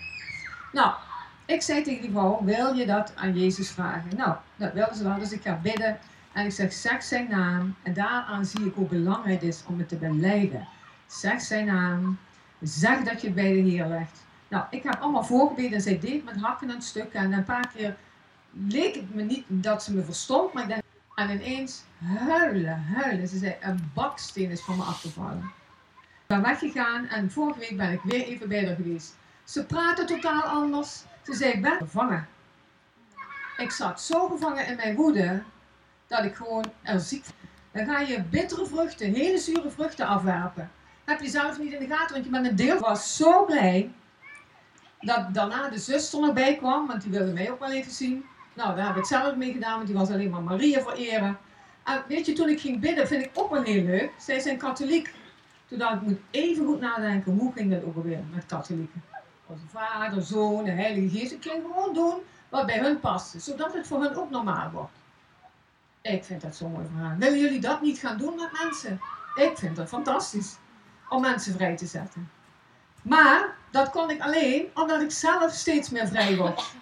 [0.73, 0.93] Nou,
[1.45, 4.17] ik zei tegen die vrouw, wil je dat aan Jezus vragen?
[4.17, 5.99] Nou, dat wilde ze wel, dus ik ga bidden.
[6.33, 7.75] En ik zeg, zeg zijn naam.
[7.83, 10.69] En daaraan zie ik hoe belangrijk het is om het te beleiden.
[11.07, 12.19] Zeg zijn naam.
[12.61, 14.25] Zeg dat je het bij de Heer legt.
[14.49, 17.21] Nou, ik heb allemaal voorgebeden en zij deed met hakken en stukken.
[17.21, 17.97] En een paar keer
[18.53, 20.83] leek het me niet dat ze me verstond, maar ik denk...
[21.15, 23.29] En ineens huilen, huilen.
[23.29, 25.53] Ze zei, een baksteen is van me afgevallen.
[26.01, 29.17] Ik ben weggegaan en vorige week ben ik weer even bij haar geweest.
[29.45, 31.03] Ze praten totaal anders.
[31.23, 32.29] Ze zei, ik ben gevangen.
[33.57, 35.43] Ik zat zo gevangen in mijn woede,
[36.11, 37.25] dat ik gewoon er ziek
[37.73, 40.71] Dan ga je bittere vruchten, hele zure vruchten afwerpen.
[41.05, 42.75] Heb je zelf niet in de gaten, want je bent een deel.
[42.75, 43.91] Ik was zo blij
[45.01, 48.25] dat daarna de zuster nog bij kwam, want die wilde mij ook wel even zien.
[48.55, 51.39] Nou, daar heb ik zelf mee gedaan, want die was alleen maar Maria vereren.
[51.85, 54.11] En weet je, toen ik ging bidden, vind ik ook wel heel leuk.
[54.19, 55.15] Zij zijn katholiek.
[55.69, 59.03] Toen dacht ik, ik moet even goed nadenken, hoe ging dat ook alweer met katholieken?
[59.47, 61.33] Onze vader, zoon, de heilige geest.
[61.33, 62.15] Ik ging gewoon doen
[62.49, 65.00] wat bij hun paste, zodat het voor hun ook normaal wordt.
[66.03, 67.17] Ik vind dat zo'n mooi verhaal.
[67.19, 69.01] Willen jullie dat niet gaan doen met mensen?
[69.35, 70.57] Ik vind dat fantastisch.
[71.09, 72.31] Om mensen vrij te zetten.
[73.03, 76.75] Maar dat kon ik alleen omdat ik zelf steeds meer vrij word.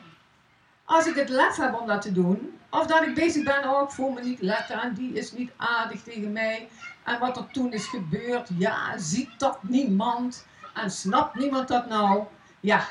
[0.84, 3.82] Als ik het lef heb om dat te doen, of dat ik bezig ben, oh
[3.82, 6.68] ik voel me niet lekker en die is niet aardig tegen mij.
[7.04, 10.46] En wat er toen is gebeurd, ja, ziet dat niemand?
[10.74, 12.24] En snapt niemand dat nou?
[12.60, 12.86] Ja,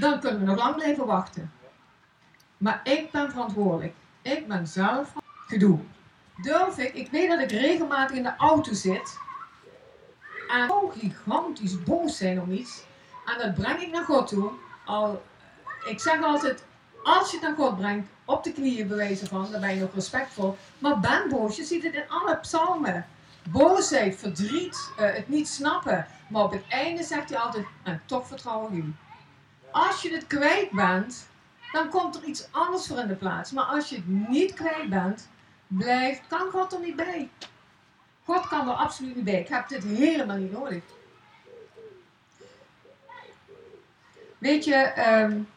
[0.00, 1.52] dan kunnen we nog lang blijven wachten.
[2.56, 3.94] Maar ik ben verantwoordelijk.
[4.22, 5.12] Ik ben zelf
[5.46, 5.78] gedoe.
[6.42, 9.18] Durf ik, ik weet dat ik regelmatig in de auto zit
[10.48, 12.82] en zo gigantisch boos zijn om iets.
[13.24, 14.50] En dat breng ik naar God toe.
[14.84, 15.22] Al,
[15.84, 16.64] ik zeg altijd,
[17.02, 19.94] als je het naar God brengt, op de knieën bewijzen van, dan ben je nog
[19.94, 20.56] respectvol.
[20.78, 23.06] Maar ben boos, je ziet het in alle psalmen.
[23.48, 26.06] Boosheid, verdriet, uh, het niet snappen.
[26.28, 28.84] Maar op het einde zegt hij altijd, en toch vertrouw ik.
[29.70, 31.28] Als je het kwijt bent,
[31.72, 33.52] dan komt er iets anders voor in de plaats.
[33.52, 35.28] Maar als je het niet kwijt bent,
[35.66, 37.30] blijft, kan God er niet bij.
[38.24, 39.40] God kan er absoluut niet bij.
[39.40, 40.82] Ik heb dit helemaal niet nodig.
[44.38, 45.48] Weet je, um,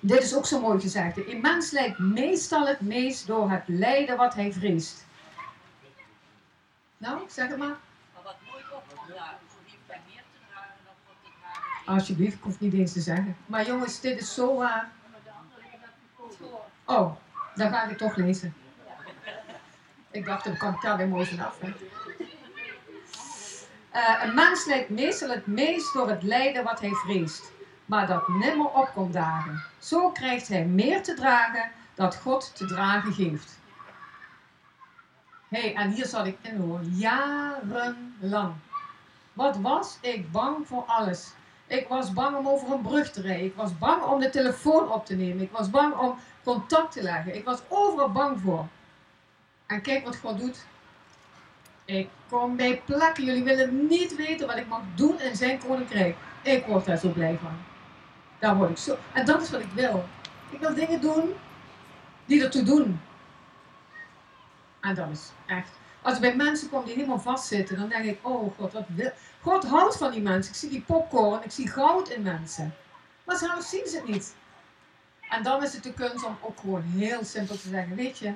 [0.00, 1.16] dit is ook zo mooi gezegd.
[1.16, 5.06] Een mens lijkt meestal het meest door het lijden wat hij vreest.
[6.96, 7.76] Nou, zeg het maar.
[8.14, 11.92] Maar wat nooit opgedragen, verliefd bij meer te dragen dan God te dragen.
[11.92, 13.36] Alsjeblieft, ik hoef niet eens te zeggen.
[13.46, 14.90] Maar jongens, dit is zo waar.
[16.84, 17.16] Oh,
[17.54, 18.54] dan ga ik toch lezen.
[20.10, 21.58] Ik dacht, dan ik daar weer mooi vanaf.
[23.94, 27.52] Uh, een mens lijkt meestal het meest door het lijden wat hij vreest,
[27.86, 29.62] maar dat nimmer opkomt dagen.
[29.78, 33.58] Zo krijgt hij meer te dragen dat God te dragen geeft.
[35.48, 38.54] Hey, en hier zat ik in hoor, jarenlang.
[39.32, 41.32] Wat was ik bang voor alles.
[41.66, 43.44] Ik was bang om over een brug te rijden.
[43.44, 45.42] Ik was bang om de telefoon op te nemen.
[45.42, 47.34] Ik was bang om contact te leggen.
[47.34, 48.66] Ik was overal bang voor.
[49.70, 50.64] En kijk wat God doet.
[51.84, 53.24] Ik kom bij plekken.
[53.24, 56.16] Jullie willen niet weten wat ik mag doen in zijn koninkrijk.
[56.42, 57.56] Ik word daar zo blij van.
[58.38, 58.98] Daar word ik zo.
[59.12, 60.04] En dat is wat ik wil.
[60.50, 61.34] Ik wil dingen doen
[62.24, 63.00] die ertoe doen.
[64.80, 65.70] En dat is echt.
[66.02, 69.12] Als ik bij mensen kom die helemaal vastzitten, dan denk ik, oh God, wat wil.
[69.40, 70.52] God houdt van die mensen.
[70.52, 72.74] Ik zie die popcorn, ik zie goud in mensen.
[73.24, 74.34] Maar zelf zien ze het niet.
[75.28, 78.34] En dan is het de kunst om ook gewoon heel simpel te zeggen, weet je,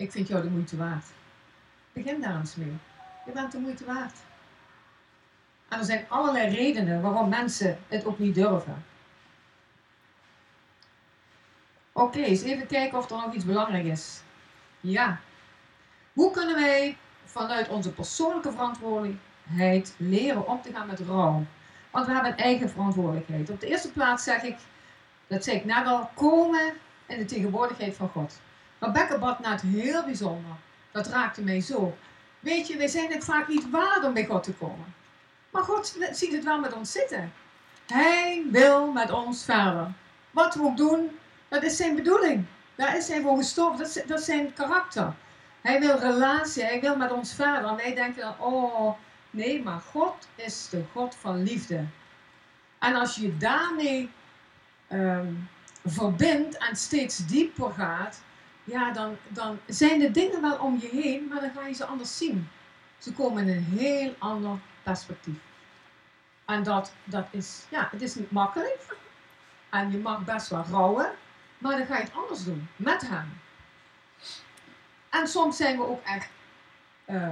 [0.00, 1.06] ik vind jou de moeite waard.
[1.92, 2.76] Begin daar eens mee.
[3.26, 4.16] Je bent de moeite waard.
[5.68, 8.84] En er zijn allerlei redenen waarom mensen het ook niet durven.
[11.92, 14.22] Oké, eens even kijken of er nog iets belangrijk is.
[14.80, 15.20] Ja.
[16.12, 21.44] Hoe kunnen wij vanuit onze persoonlijke verantwoordelijkheid leren om te gaan met rouw?
[21.90, 23.50] Want we hebben een eigen verantwoordelijkheid.
[23.50, 24.58] Op de eerste plaats zeg ik,
[25.26, 26.72] dat zei ik net al, komen
[27.06, 28.40] in de tegenwoordigheid van God.
[28.80, 30.52] Bad net heel bijzonder.
[30.90, 31.96] Dat raakte mij zo.
[32.40, 34.94] Weet je, wij zijn het vaak niet waard om bij God te komen.
[35.50, 37.32] Maar God ziet het wel met ons zitten.
[37.86, 39.92] Hij wil met ons verder.
[40.30, 42.46] Wat we ook doen, dat is zijn bedoeling.
[42.74, 43.78] Daar is hij voor gestorven.
[43.78, 45.12] Dat is, dat zijn karakter.
[45.60, 46.62] Hij wil relatie.
[46.62, 47.70] Hij wil met ons verder.
[47.70, 48.96] En wij denken dan, oh,
[49.30, 51.84] nee, maar God is de God van liefde.
[52.78, 54.10] En als je daarmee
[54.92, 55.48] um,
[55.84, 58.22] verbindt en steeds dieper gaat,
[58.70, 61.84] ja, dan, dan zijn de dingen wel om je heen, maar dan ga je ze
[61.84, 62.48] anders zien.
[62.98, 65.38] Ze komen in een heel ander perspectief.
[66.44, 68.96] En dat, dat is, ja, het is niet makkelijk.
[69.70, 71.12] En je mag best wel rouwen,
[71.58, 73.40] maar dan ga je het anders doen, met hem.
[75.08, 76.30] En soms zijn we ook echt
[77.06, 77.28] uh,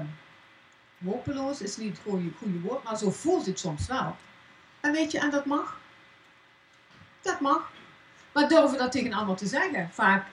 [1.05, 4.17] hopeloos, is niet het goede, goede woord, maar zo voelt het soms wel.
[4.81, 5.81] En weet je, en dat mag.
[7.21, 7.71] Dat mag.
[8.33, 9.91] Maar durven dat tegen allemaal te zeggen?
[9.93, 10.27] Vaak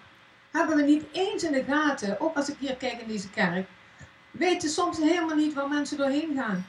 [0.56, 3.68] hebben we niet eens in de gaten, ook als ik hier kijk in deze kerk,
[4.32, 6.68] weten soms helemaal niet waar mensen doorheen gaan.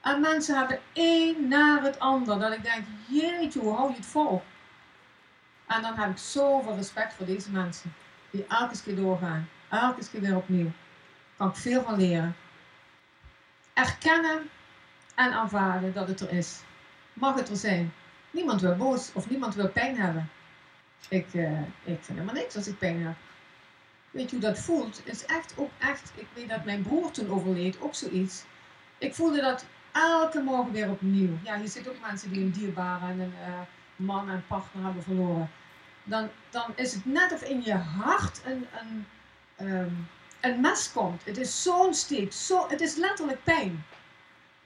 [0.00, 4.06] En mensen hebben één naar het ander, dat ik denk, jeetje, hoe hou je het
[4.06, 4.42] vol?
[5.66, 7.94] En dan heb ik zoveel respect voor deze mensen,
[8.30, 10.70] die elke keer doorgaan, elke keer weer opnieuw.
[11.36, 12.36] Kan ik veel van leren.
[13.72, 14.50] Erkennen
[15.14, 16.60] en aanvaarden dat het er is.
[17.12, 17.92] Mag het er zijn.
[18.30, 20.30] Niemand wil boos of niemand wil pijn hebben.
[21.08, 23.14] Ik, uh, ik vind helemaal niks als ik pijn heb.
[24.10, 24.96] Weet je hoe dat voelt?
[24.96, 26.12] Het is echt ook echt.
[26.14, 28.44] Ik weet dat mijn broer toen overleed, ook zoiets.
[28.98, 31.38] Ik voelde dat elke morgen weer opnieuw.
[31.42, 33.60] Ja, je ziet ook mensen die een dierbare en een uh,
[33.96, 35.50] man en partner hebben verloren.
[36.04, 39.06] Dan, dan is het net of in je hart een, een,
[39.68, 40.08] um,
[40.40, 41.24] een mes komt.
[41.24, 42.32] Het is zo'n steek.
[42.32, 43.84] Zo, het is letterlijk pijn.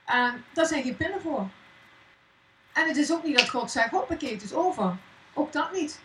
[0.04, 1.48] En daar zijn geen pillen voor.
[2.72, 4.96] En het is ook niet dat God zegt, hoppakee, het is over.
[5.34, 6.00] Ook dat niet.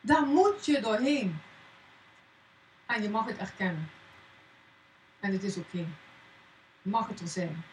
[0.00, 1.40] Daar moet je doorheen.
[2.86, 3.90] En je mag het erkennen.
[5.20, 5.86] En het is oké.
[6.82, 7.64] Mag het er zijn.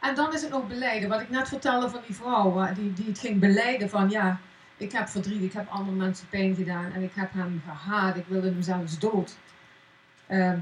[0.00, 1.08] En dan is het nog beleiden.
[1.08, 4.40] Wat ik net vertelde van die vrouw, die, die het ging beleiden van ja,
[4.76, 8.26] ik heb verdriet, ik heb andere mensen pijn gedaan en ik heb hem gehaat, ik
[8.26, 9.36] wilde hem zelfs dood.
[10.28, 10.52] Uh,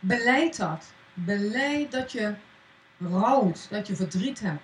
[0.00, 0.92] beleid dat.
[1.14, 2.34] Beleid dat je
[2.98, 4.62] rouwt, dat je verdriet hebt.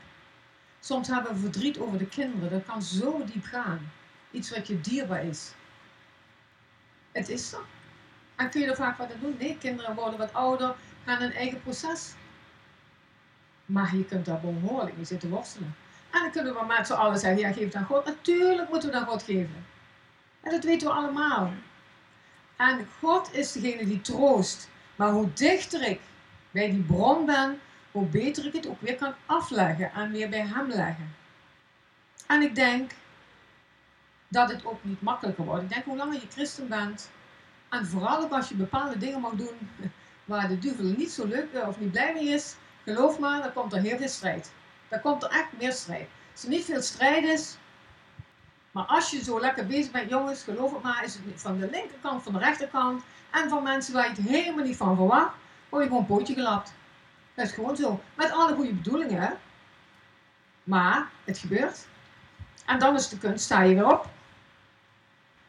[0.81, 3.91] Soms hebben we verdriet over de kinderen, dat kan zo diep gaan.
[4.37, 5.53] Iets wat je dierbaar is.
[7.13, 7.65] Het is zo.
[8.35, 9.37] En kun je er vaak wat aan doen?
[9.39, 12.13] Nee, kinderen worden wat ouder, gaan een eigen proces.
[13.67, 15.75] Maar je kunt daar behoorlijk mee zitten worstelen.
[16.11, 18.05] En dan kunnen we met z'n allen zeggen, ja geef het aan God.
[18.05, 19.67] Natuurlijk moeten we dan God geven.
[20.41, 21.53] En dat weten we allemaal.
[22.57, 24.69] En God is degene die troost.
[24.97, 26.01] Maar hoe dichter ik
[26.51, 30.47] bij die bron ben, hoe beter ik het ook weer kan afleggen en weer bij
[30.47, 31.15] Hem leggen.
[32.27, 32.91] En ik denk
[34.29, 35.63] dat het ook niet makkelijker wordt.
[35.63, 37.11] Ik denk hoe langer je christen bent,
[37.69, 39.71] en vooral ook als je bepaalde dingen mag doen
[40.25, 43.73] waar de duivel niet zo leuk of niet blij mee is, geloof maar, dan komt
[43.73, 44.53] er heel veel strijd.
[44.89, 46.09] Dan komt er echt meer strijd.
[46.33, 47.57] Als er niet veel strijd is,
[48.71, 51.71] maar als je zo lekker bezig bent, jongens, geloof het maar, is het van de
[51.71, 55.35] linkerkant, van de rechterkant en van mensen waar je het helemaal niet van verwacht,
[55.69, 56.73] word je gewoon een pootje gelapt.
[57.35, 58.01] Dat is gewoon zo.
[58.15, 59.39] Met alle goede bedoelingen.
[60.65, 61.87] Maar het gebeurt.
[62.67, 64.09] En dan is de kunst, sta je weer op.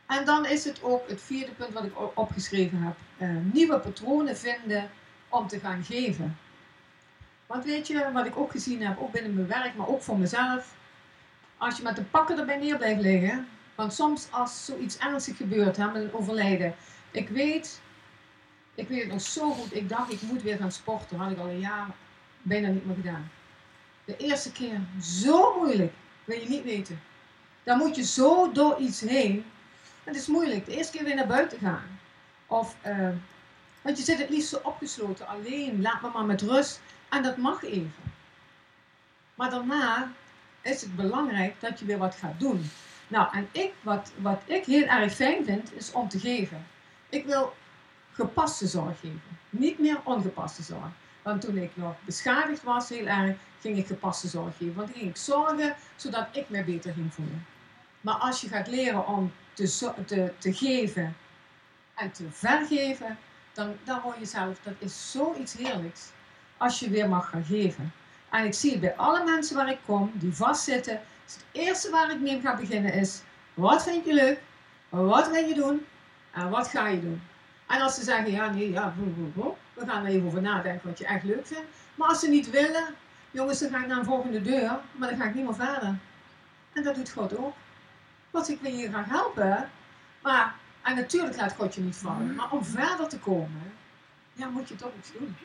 [0.07, 2.95] En dan is het ook het vierde punt wat ik opgeschreven heb.
[3.17, 4.89] Uh, nieuwe patronen vinden
[5.29, 6.37] om te gaan geven.
[7.45, 10.17] Want weet je, wat ik ook gezien heb, ook binnen mijn werk, maar ook voor
[10.17, 10.75] mezelf.
[11.57, 13.47] Als je met de pakken erbij neer blijft liggen.
[13.75, 16.75] Want soms als zoiets ernstig gebeurt, hè, met een overlijden.
[17.11, 17.81] Ik weet,
[18.75, 19.75] ik weet het nog zo goed.
[19.75, 21.17] Ik dacht, ik moet weer gaan sporten.
[21.17, 21.87] had ik al een jaar
[22.41, 23.31] bijna niet meer gedaan.
[24.05, 25.93] De eerste keer zo moeilijk.
[26.23, 27.01] Wil je niet weten.
[27.63, 29.45] Dan moet je zo door iets heen.
[30.07, 30.65] Het is moeilijk.
[30.65, 31.99] De eerste keer weer naar buiten gaan.
[32.45, 33.09] Of, uh,
[33.81, 35.27] want je zit het liefst zo opgesloten.
[35.27, 36.81] Alleen, laat me maar met rust.
[37.09, 37.93] En dat mag even.
[39.35, 40.11] Maar daarna
[40.61, 42.69] is het belangrijk dat je weer wat gaat doen.
[43.07, 46.65] Nou, en ik, wat, wat ik heel erg fijn vind, is om te geven.
[47.09, 47.55] Ik wil
[48.11, 49.21] gepaste zorg geven.
[49.49, 50.89] Niet meer ongepaste zorg.
[51.21, 54.75] Want toen ik nog beschadigd was, heel erg, ging ik gepaste zorg geven.
[54.75, 57.45] Want ging ik zorgen zodat ik me beter ging voelen.
[58.07, 59.93] Maar als je gaat leren om te,
[60.39, 61.15] te, geven
[61.95, 63.17] en te vergeven,
[63.53, 66.09] dan, dan hoor je zelf, dat is zoiets heerlijks.
[66.57, 67.93] Als je weer mag gaan geven.
[68.29, 71.01] En ik zie het bij alle mensen waar ik kom, die vastzitten.
[71.25, 73.21] het eerste waar ik mee ga beginnen is,
[73.53, 74.39] wat vind je leuk?
[74.89, 75.85] Wat wil je doen?
[76.31, 77.21] En wat ga je doen?
[77.67, 78.93] En als ze zeggen, ja, nee, ja,
[79.73, 81.67] we gaan er even over nadenken wat je echt leuk vindt.
[81.95, 82.85] Maar als ze niet willen,
[83.31, 85.95] jongens, dan ga ik naar een volgende deur, maar dan ga ik niet meer verder.
[86.73, 87.53] En dat doet God ook.
[88.37, 89.69] Want ik wil je graag helpen,
[90.21, 93.73] maar, en natuurlijk laat God je niet vallen, maar om verder te komen,
[94.33, 95.35] ja, moet je toch iets doen.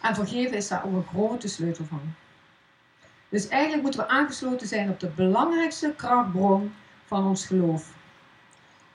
[0.00, 2.14] En vergeven is daar ook een grote sleutel van.
[3.28, 7.92] Dus eigenlijk moeten we aangesloten zijn op de belangrijkste krachtbron van ons geloof.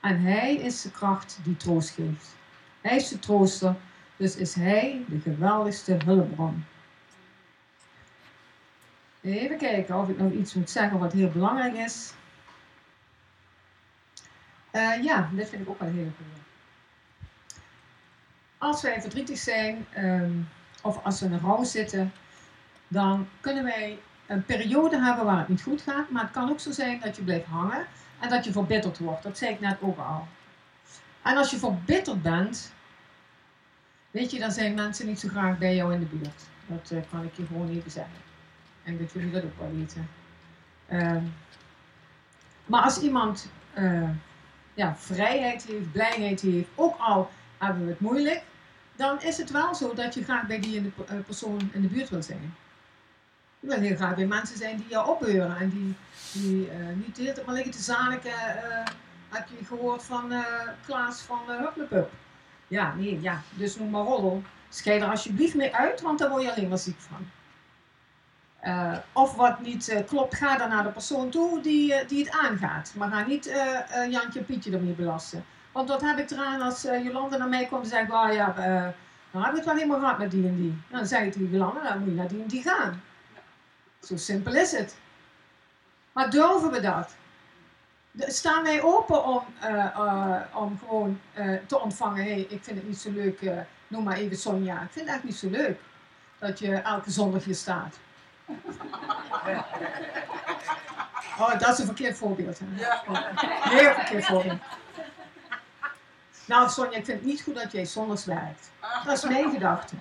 [0.00, 2.36] En Hij is de kracht die troost geeft.
[2.80, 3.74] Hij is de trooster,
[4.16, 6.64] dus is Hij de geweldigste hulpbron.
[9.22, 12.12] Even kijken of ik nog iets moet zeggen wat heel belangrijk is.
[14.72, 16.42] Uh, ja, dit vind ik ook wel heel goed.
[18.58, 20.48] Als wij verdrietig zijn um,
[20.82, 22.12] of als we in een rouw zitten,
[22.88, 26.10] dan kunnen wij een periode hebben waar het niet goed gaat.
[26.10, 27.86] Maar het kan ook zo zijn dat je blijft hangen
[28.20, 29.22] en dat je verbitterd wordt.
[29.22, 30.26] Dat zei ik net ook al.
[31.22, 32.72] En als je verbitterd bent,
[34.10, 36.42] weet je, dan zijn mensen niet zo graag bij jou in de buurt.
[36.66, 38.31] Dat uh, kan ik je gewoon even zeggen.
[38.82, 40.08] En dat jullie dat ook wel weten.
[40.88, 41.22] Uh,
[42.66, 44.08] maar als iemand uh,
[44.74, 48.42] ja, vrijheid heeft, blijheid heeft, ook al hebben we het moeilijk,
[48.96, 52.08] dan is het wel zo dat je graag bij die uh, persoon in de buurt
[52.08, 52.54] wil zijn.
[53.60, 55.94] Je wil heel graag bij mensen zijn die jou opbeuren en die,
[56.32, 58.32] die uh, niet de maar liggen te zaniken.
[59.28, 60.44] Heb je gehoord van uh,
[60.86, 62.02] Klaas van uh?
[62.68, 63.42] Ja, nee, ja.
[63.54, 64.42] Dus noem maar roddel.
[64.68, 67.28] Scheid er alsjeblieft mee uit, want daar word je alleen maar ziek van.
[68.64, 72.92] Uh, of wat niet klopt, ga dan naar de persoon toe die, die het aangaat.
[72.96, 73.44] Maar ga niet
[74.10, 75.44] Jantje en Pietje ermee belasten.
[75.72, 78.54] Want wat heb ik eraan als Jolanda naar mij komt en zegt, oh ja,
[79.30, 80.70] nou heb ik het wel helemaal gehad met die en die.
[80.70, 83.02] Nou, dan zeg ik tegen Jolanda, dan moet je naar die en die gaan.
[84.02, 84.96] Zo simpel is het.
[86.12, 87.14] Maar durven we dat?
[88.18, 89.42] Staan wij open om,
[90.54, 91.20] om gewoon
[91.66, 93.40] te ontvangen, hey, ik vind het niet zo leuk,
[93.88, 94.82] noem maar even Sonja.
[94.82, 95.80] Ik vind het echt niet zo leuk
[96.38, 97.98] dat je elke zondag hier staat.
[101.38, 102.58] Oh, dat is een verkeerd voorbeeld.
[102.58, 102.66] Hè?
[102.80, 103.02] Ja.
[103.62, 104.60] Heel verkeerd voorbeeld.
[106.46, 108.70] Nou, Sonja, ik vind het niet goed dat jij zondags werkt.
[109.04, 109.94] Dat is mijn gedachte.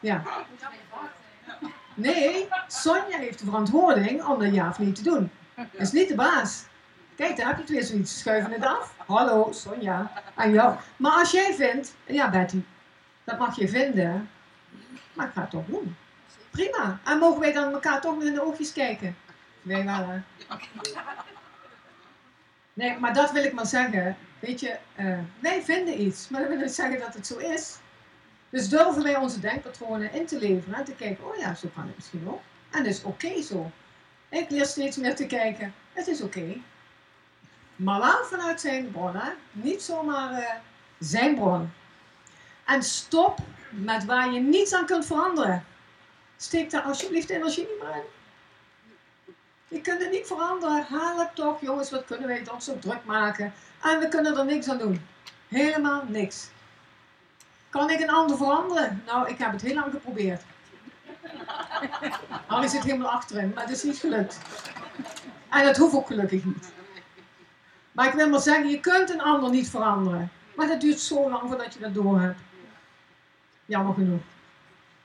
[0.00, 0.22] Ja.
[1.94, 5.30] Nee, Sonja heeft de verantwoording om dat ja of niet te doen.
[5.54, 6.64] Dat is niet de baas.
[7.16, 8.18] Kijk, daar heb je het weer zoiets.
[8.18, 8.94] Schuiven het af.
[9.06, 10.12] Hallo, Sonja.
[10.34, 10.76] Aan jou.
[10.96, 12.62] Maar als jij vindt, ja Betty,
[13.24, 14.30] dat mag je vinden.
[15.12, 15.96] Maar ik ga het toch doen.
[16.52, 17.00] Prima.
[17.04, 19.16] En mogen wij dan elkaar toch in de oogjes kijken?
[19.62, 20.22] Wij wel?
[22.72, 24.16] Nee, maar dat wil ik maar zeggen.
[24.38, 27.76] Weet je, uh, wij vinden iets, maar dat wil niet zeggen dat het zo is.
[28.50, 31.86] Dus durven wij onze denkpatronen in te leveren en te kijken, oh ja, zo kan
[31.86, 32.40] het misschien ook.
[32.70, 33.70] En dat is oké zo.
[34.28, 36.56] Ik leer steeds meer te kijken, het is oké.
[37.76, 39.20] Maar wel vanuit zijn bron,
[39.52, 40.50] niet zomaar uh,
[40.98, 41.72] zijn bron.
[42.64, 43.38] En stop
[43.70, 45.64] met waar je niets aan kunt veranderen.
[46.42, 48.02] Steek daar alsjeblieft energie in.
[49.68, 50.84] Je kunt het niet veranderen.
[50.88, 53.52] Haal het toch, jongens, wat kunnen wij toch zo druk maken?
[53.82, 55.06] En we kunnen er niks aan doen.
[55.48, 56.48] Helemaal niks.
[57.68, 59.02] Kan ik een ander veranderen?
[59.06, 60.42] Nou, ik heb het heel lang geprobeerd.
[62.46, 64.38] Al is het helemaal achterin, maar het is niet gelukt.
[65.50, 66.72] En dat hoeft ook gelukkig niet.
[67.92, 70.30] Maar ik wil maar zeggen, je kunt een ander niet veranderen.
[70.56, 72.40] Maar dat duurt zo lang voordat je dat door hebt.
[73.64, 74.31] Jammer genoeg.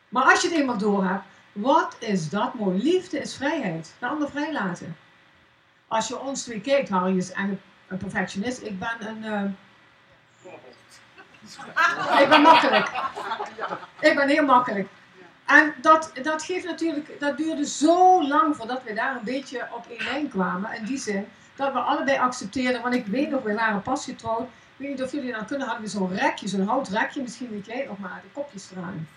[0.09, 2.83] Maar als je het eenmaal door hebt, wat is dat mooi?
[2.83, 3.93] Liefde is vrijheid.
[3.99, 4.97] De ander vrijlaten.
[5.87, 8.61] Als je ons twee kijkt, Harry is een, een perfectionist.
[8.61, 9.23] Ik ben een...
[9.23, 9.43] Uh,
[12.21, 12.91] ik ben makkelijk.
[13.99, 14.87] Ik ben heel makkelijk.
[15.45, 19.85] En dat, dat geeft natuurlijk, dat duurde zo lang voordat we daar een beetje op
[19.89, 20.73] één lijn kwamen.
[20.73, 24.41] In die zin dat we allebei accepteerden, want ik weet nog, we waren pas getrouwd.
[24.41, 27.65] Ik weet niet of jullie dan kunnen, hadden we zo'n rekje, zo'n houtrekje, misschien weet
[27.65, 29.07] jij nog maar, de kopjes eraan.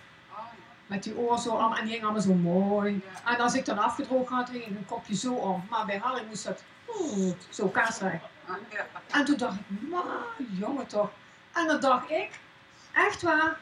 [0.91, 3.03] Met die oor zo om en die hing allemaal zo mooi.
[3.25, 5.65] En als ik dan afgedroogd had, hing een kopje zo om.
[5.71, 6.63] Maar bij Harry moest dat
[7.49, 8.23] zo kaasrijk.
[9.11, 10.03] En toen dacht ik, maar
[10.59, 11.11] jongen toch.
[11.53, 12.31] En dan dacht ik,
[12.93, 13.59] echt waar,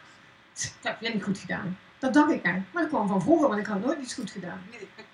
[0.55, 1.79] dat heb je niet goed gedaan.
[1.99, 2.61] Dat dacht ik echt.
[2.73, 4.63] Maar dat kwam van vroeger, want ik had nooit iets goed gedaan.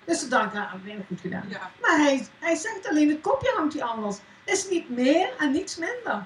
[0.05, 1.47] Dus toen dacht ik, nou, ik goed gedaan.
[1.81, 4.17] Maar hij, hij zegt alleen, het kopje hangt hij anders.
[4.43, 6.25] Is niet meer en niets minder.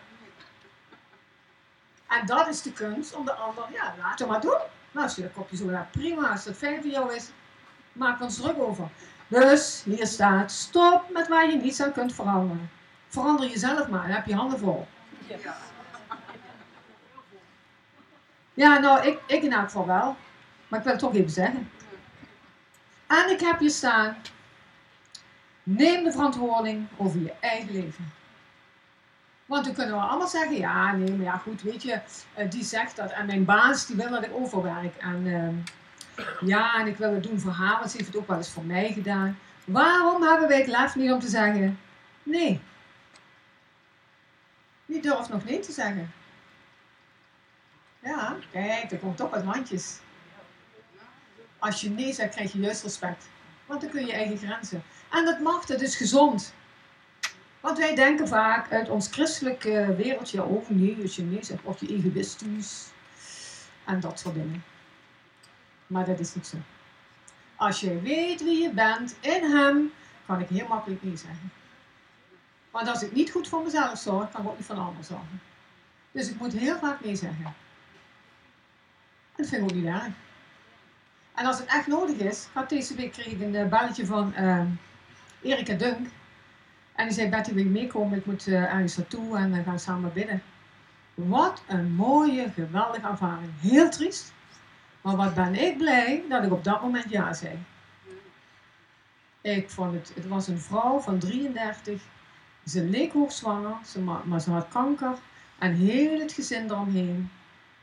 [2.08, 4.60] En dat is de kunst om de ander, ja, laat hem maar doen.
[4.92, 6.30] Nou, als je dat kopje zo prima.
[6.30, 7.30] Als dat fijn voor jou is,
[7.94, 8.90] maak ons druk over.
[9.28, 12.70] Dus hier staat, stop met waar je niets aan kunt veranderen.
[13.08, 14.88] Verander jezelf maar, dan heb je handen vol.
[18.54, 20.16] Ja, nou, ik, ik in elk geval wel.
[20.68, 21.70] Maar ik wil het toch even zeggen.
[23.08, 24.18] En ik heb je staan,
[25.64, 28.14] neem de verantwoording over je eigen leven.
[29.50, 32.00] Want dan kunnen we allemaal zeggen, ja, nee, maar ja, goed, weet je,
[32.34, 33.12] eh, die zegt dat.
[33.12, 34.96] En mijn baas, die wil dat ik overwerk.
[34.96, 35.56] En ehm,
[36.48, 38.50] ja, en ik wil het doen voor haar, want ze heeft het ook wel eens
[38.52, 39.40] voor mij gedaan.
[39.66, 41.80] Waarom hebben wij het lef niet om te zeggen,
[42.24, 42.62] nee.
[44.86, 46.12] Wie durft nog nee te zeggen?
[48.00, 50.00] Ja, kijk, er komt toch wat handjes.
[51.60, 53.30] Als je nee zegt, krijg je juist respect.
[53.66, 54.84] Want dan kun je je eigen grenzen.
[55.10, 56.54] En dat mag, dat is gezond.
[57.60, 61.80] Want wij denken vaak uit ons christelijke wereldje, oh nee, als je nee zegt, word
[61.80, 62.88] je egoïstisch.
[63.86, 64.64] En dat soort dingen.
[65.88, 66.58] Maar dat is niet zo.
[67.56, 69.92] Als je weet wie je bent in hem,
[70.26, 71.52] kan ik heel makkelijk nee zeggen.
[72.72, 75.42] Want als ik niet goed voor mezelf zorg, kan ik niet van anderen zorgen.
[76.12, 77.46] Dus ik moet heel vaak nee zeggen.
[77.46, 77.54] En
[79.36, 80.14] dat vind ik ook niet erg.
[81.36, 84.62] En als het echt nodig is, gaat deze week kreeg ik een belletje van uh,
[85.42, 86.08] Erika Dunk.
[87.00, 88.18] En die zei, Betty wil je meekomen?
[88.18, 90.42] Ik moet uh, ergens naartoe en dan gaan we samen bidden.
[91.14, 93.52] Wat een mooie, geweldige ervaring.
[93.60, 94.34] Heel triest.
[95.02, 97.58] Maar wat ben ik blij dat ik op dat moment ja zei.
[99.42, 102.02] Ik vond het, het was een vrouw van 33.
[102.66, 105.16] Ze leek hoogzwanger, ze, maar ze had kanker.
[105.60, 107.30] En heel het gezin eromheen.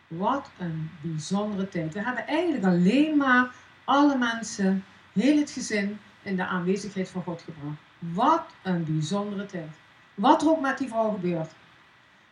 [0.08, 1.94] Wat een bijzondere tijd.
[1.94, 3.54] We hebben eigenlijk alleen maar
[3.84, 7.85] alle mensen, heel het gezin, in de aanwezigheid van God gebracht.
[8.14, 9.70] Wat een bijzondere tijd.
[10.14, 11.50] Wat er ook met die vrouw gebeurt.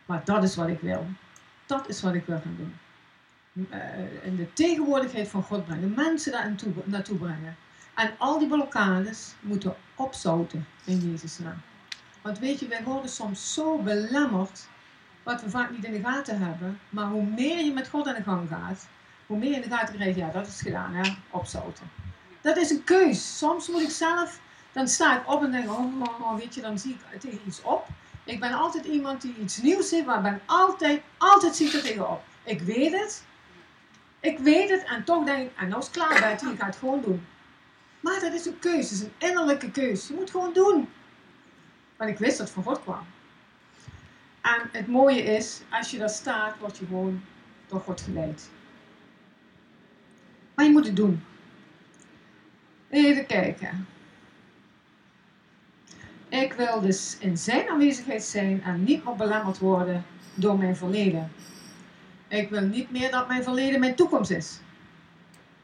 [0.05, 1.05] Maar dat is wat ik wil.
[1.65, 2.75] Dat is wat ik wil gaan doen.
[3.53, 5.93] Uh, in de tegenwoordigheid van God brengen.
[5.93, 6.55] Mensen daar
[6.85, 7.55] naartoe brengen.
[7.95, 11.61] En al die blokkades moeten opzouten in Jezus' naam.
[12.21, 14.67] Want weet je, wij worden soms zo belemmerd
[15.23, 16.79] wat we vaak niet in de gaten hebben.
[16.89, 18.87] Maar hoe meer je met God aan de gang gaat,
[19.25, 21.89] hoe meer je in de gaten krijgt, ja, dat is gedaan, hè, opzouten.
[22.41, 23.37] Dat is een keus.
[23.37, 24.39] Soms moet ik zelf,
[24.75, 27.61] dan sta ik op en denk, oh, oh weet je, dan zie ik tegen iets
[27.61, 27.87] op.
[28.23, 31.81] Ik ben altijd iemand die iets nieuws ziet, maar ben altijd, altijd zie ik er
[31.81, 32.23] tegenop.
[32.43, 33.23] Ik weet het,
[34.19, 36.65] ik weet het en toch denk ik, en nou is het klaar bij je gaat
[36.65, 37.25] het gewoon doen.
[37.99, 40.13] Maar dat is een keuze, het is een innerlijke keuze.
[40.13, 40.89] Je moet gewoon doen.
[41.97, 43.05] Want ik wist dat het van God kwam.
[44.41, 47.23] En het mooie is, als je daar staat, word je gewoon
[47.67, 48.49] door God geleid.
[50.55, 51.23] Maar je moet het doen.
[52.89, 53.87] Even kijken.
[56.41, 61.31] Ik wil dus in zijn aanwezigheid zijn en niet meer belemmerd worden door mijn verleden.
[62.27, 64.59] Ik wil niet meer dat mijn verleden mijn toekomst is.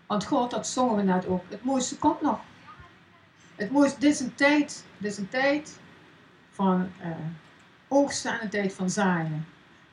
[0.07, 1.43] Want God, dat zongen we net ook.
[1.49, 2.39] Het mooiste komt nog.
[3.55, 5.79] Het mooiste, dit is een tijd, dit is een tijd
[6.51, 7.07] van uh,
[7.87, 9.45] oogsten en een tijd van zaaien.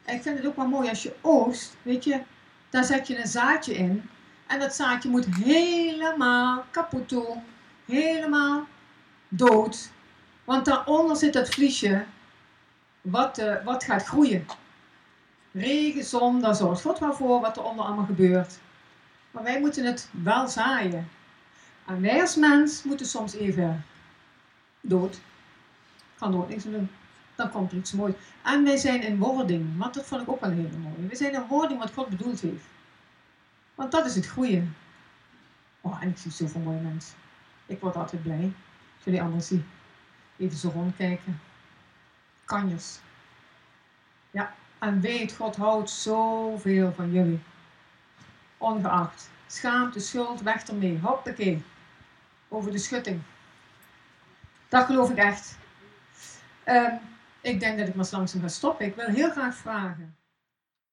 [0.04, 2.20] En ik vind het ook wel mooi als je oogst, weet je,
[2.70, 4.10] daar zet je een zaadje in.
[4.46, 7.14] En dat zaadje moet helemaal kapot
[7.84, 8.66] helemaal
[9.28, 9.90] dood.
[10.49, 12.05] Want daaronder zit dat vliesje
[13.01, 14.46] wat, uh, wat gaat groeien.
[15.53, 18.59] Regen, zon, daar zorgt God wel voor wat er onder allemaal gebeurt.
[19.30, 21.09] Maar wij moeten het wel zaaien.
[21.86, 23.84] En wij als mens moeten soms even
[24.80, 25.20] dood.
[26.18, 26.90] Kan er ook niks doen.
[27.34, 28.14] Dan komt er iets moois.
[28.44, 31.09] En wij zijn in wording, want dat vond ik ook wel heel mooi.
[31.09, 32.64] We zijn in wording wat God bedoeld heeft.
[33.74, 34.62] Want dat is het goede.
[35.80, 37.14] Oh, en ik zie zoveel mooie mensen.
[37.66, 38.53] Ik word altijd blij
[38.94, 39.64] als jullie anderen zie.
[40.39, 41.41] Even zo rondkijken.
[42.45, 42.99] Kanjers.
[44.30, 47.41] Ja, en weet, God houdt zoveel van jullie.
[48.59, 49.30] Ongeacht.
[49.47, 50.99] Schaamte, schuld, weg ermee.
[51.03, 51.62] Hoppakee.
[52.49, 53.22] Over de schutting.
[54.68, 55.59] Dat geloof ik echt.
[56.66, 56.99] Um,
[57.41, 58.86] ik denk dat ik maar langzaam ga stoppen.
[58.86, 60.17] Ik wil heel graag vragen.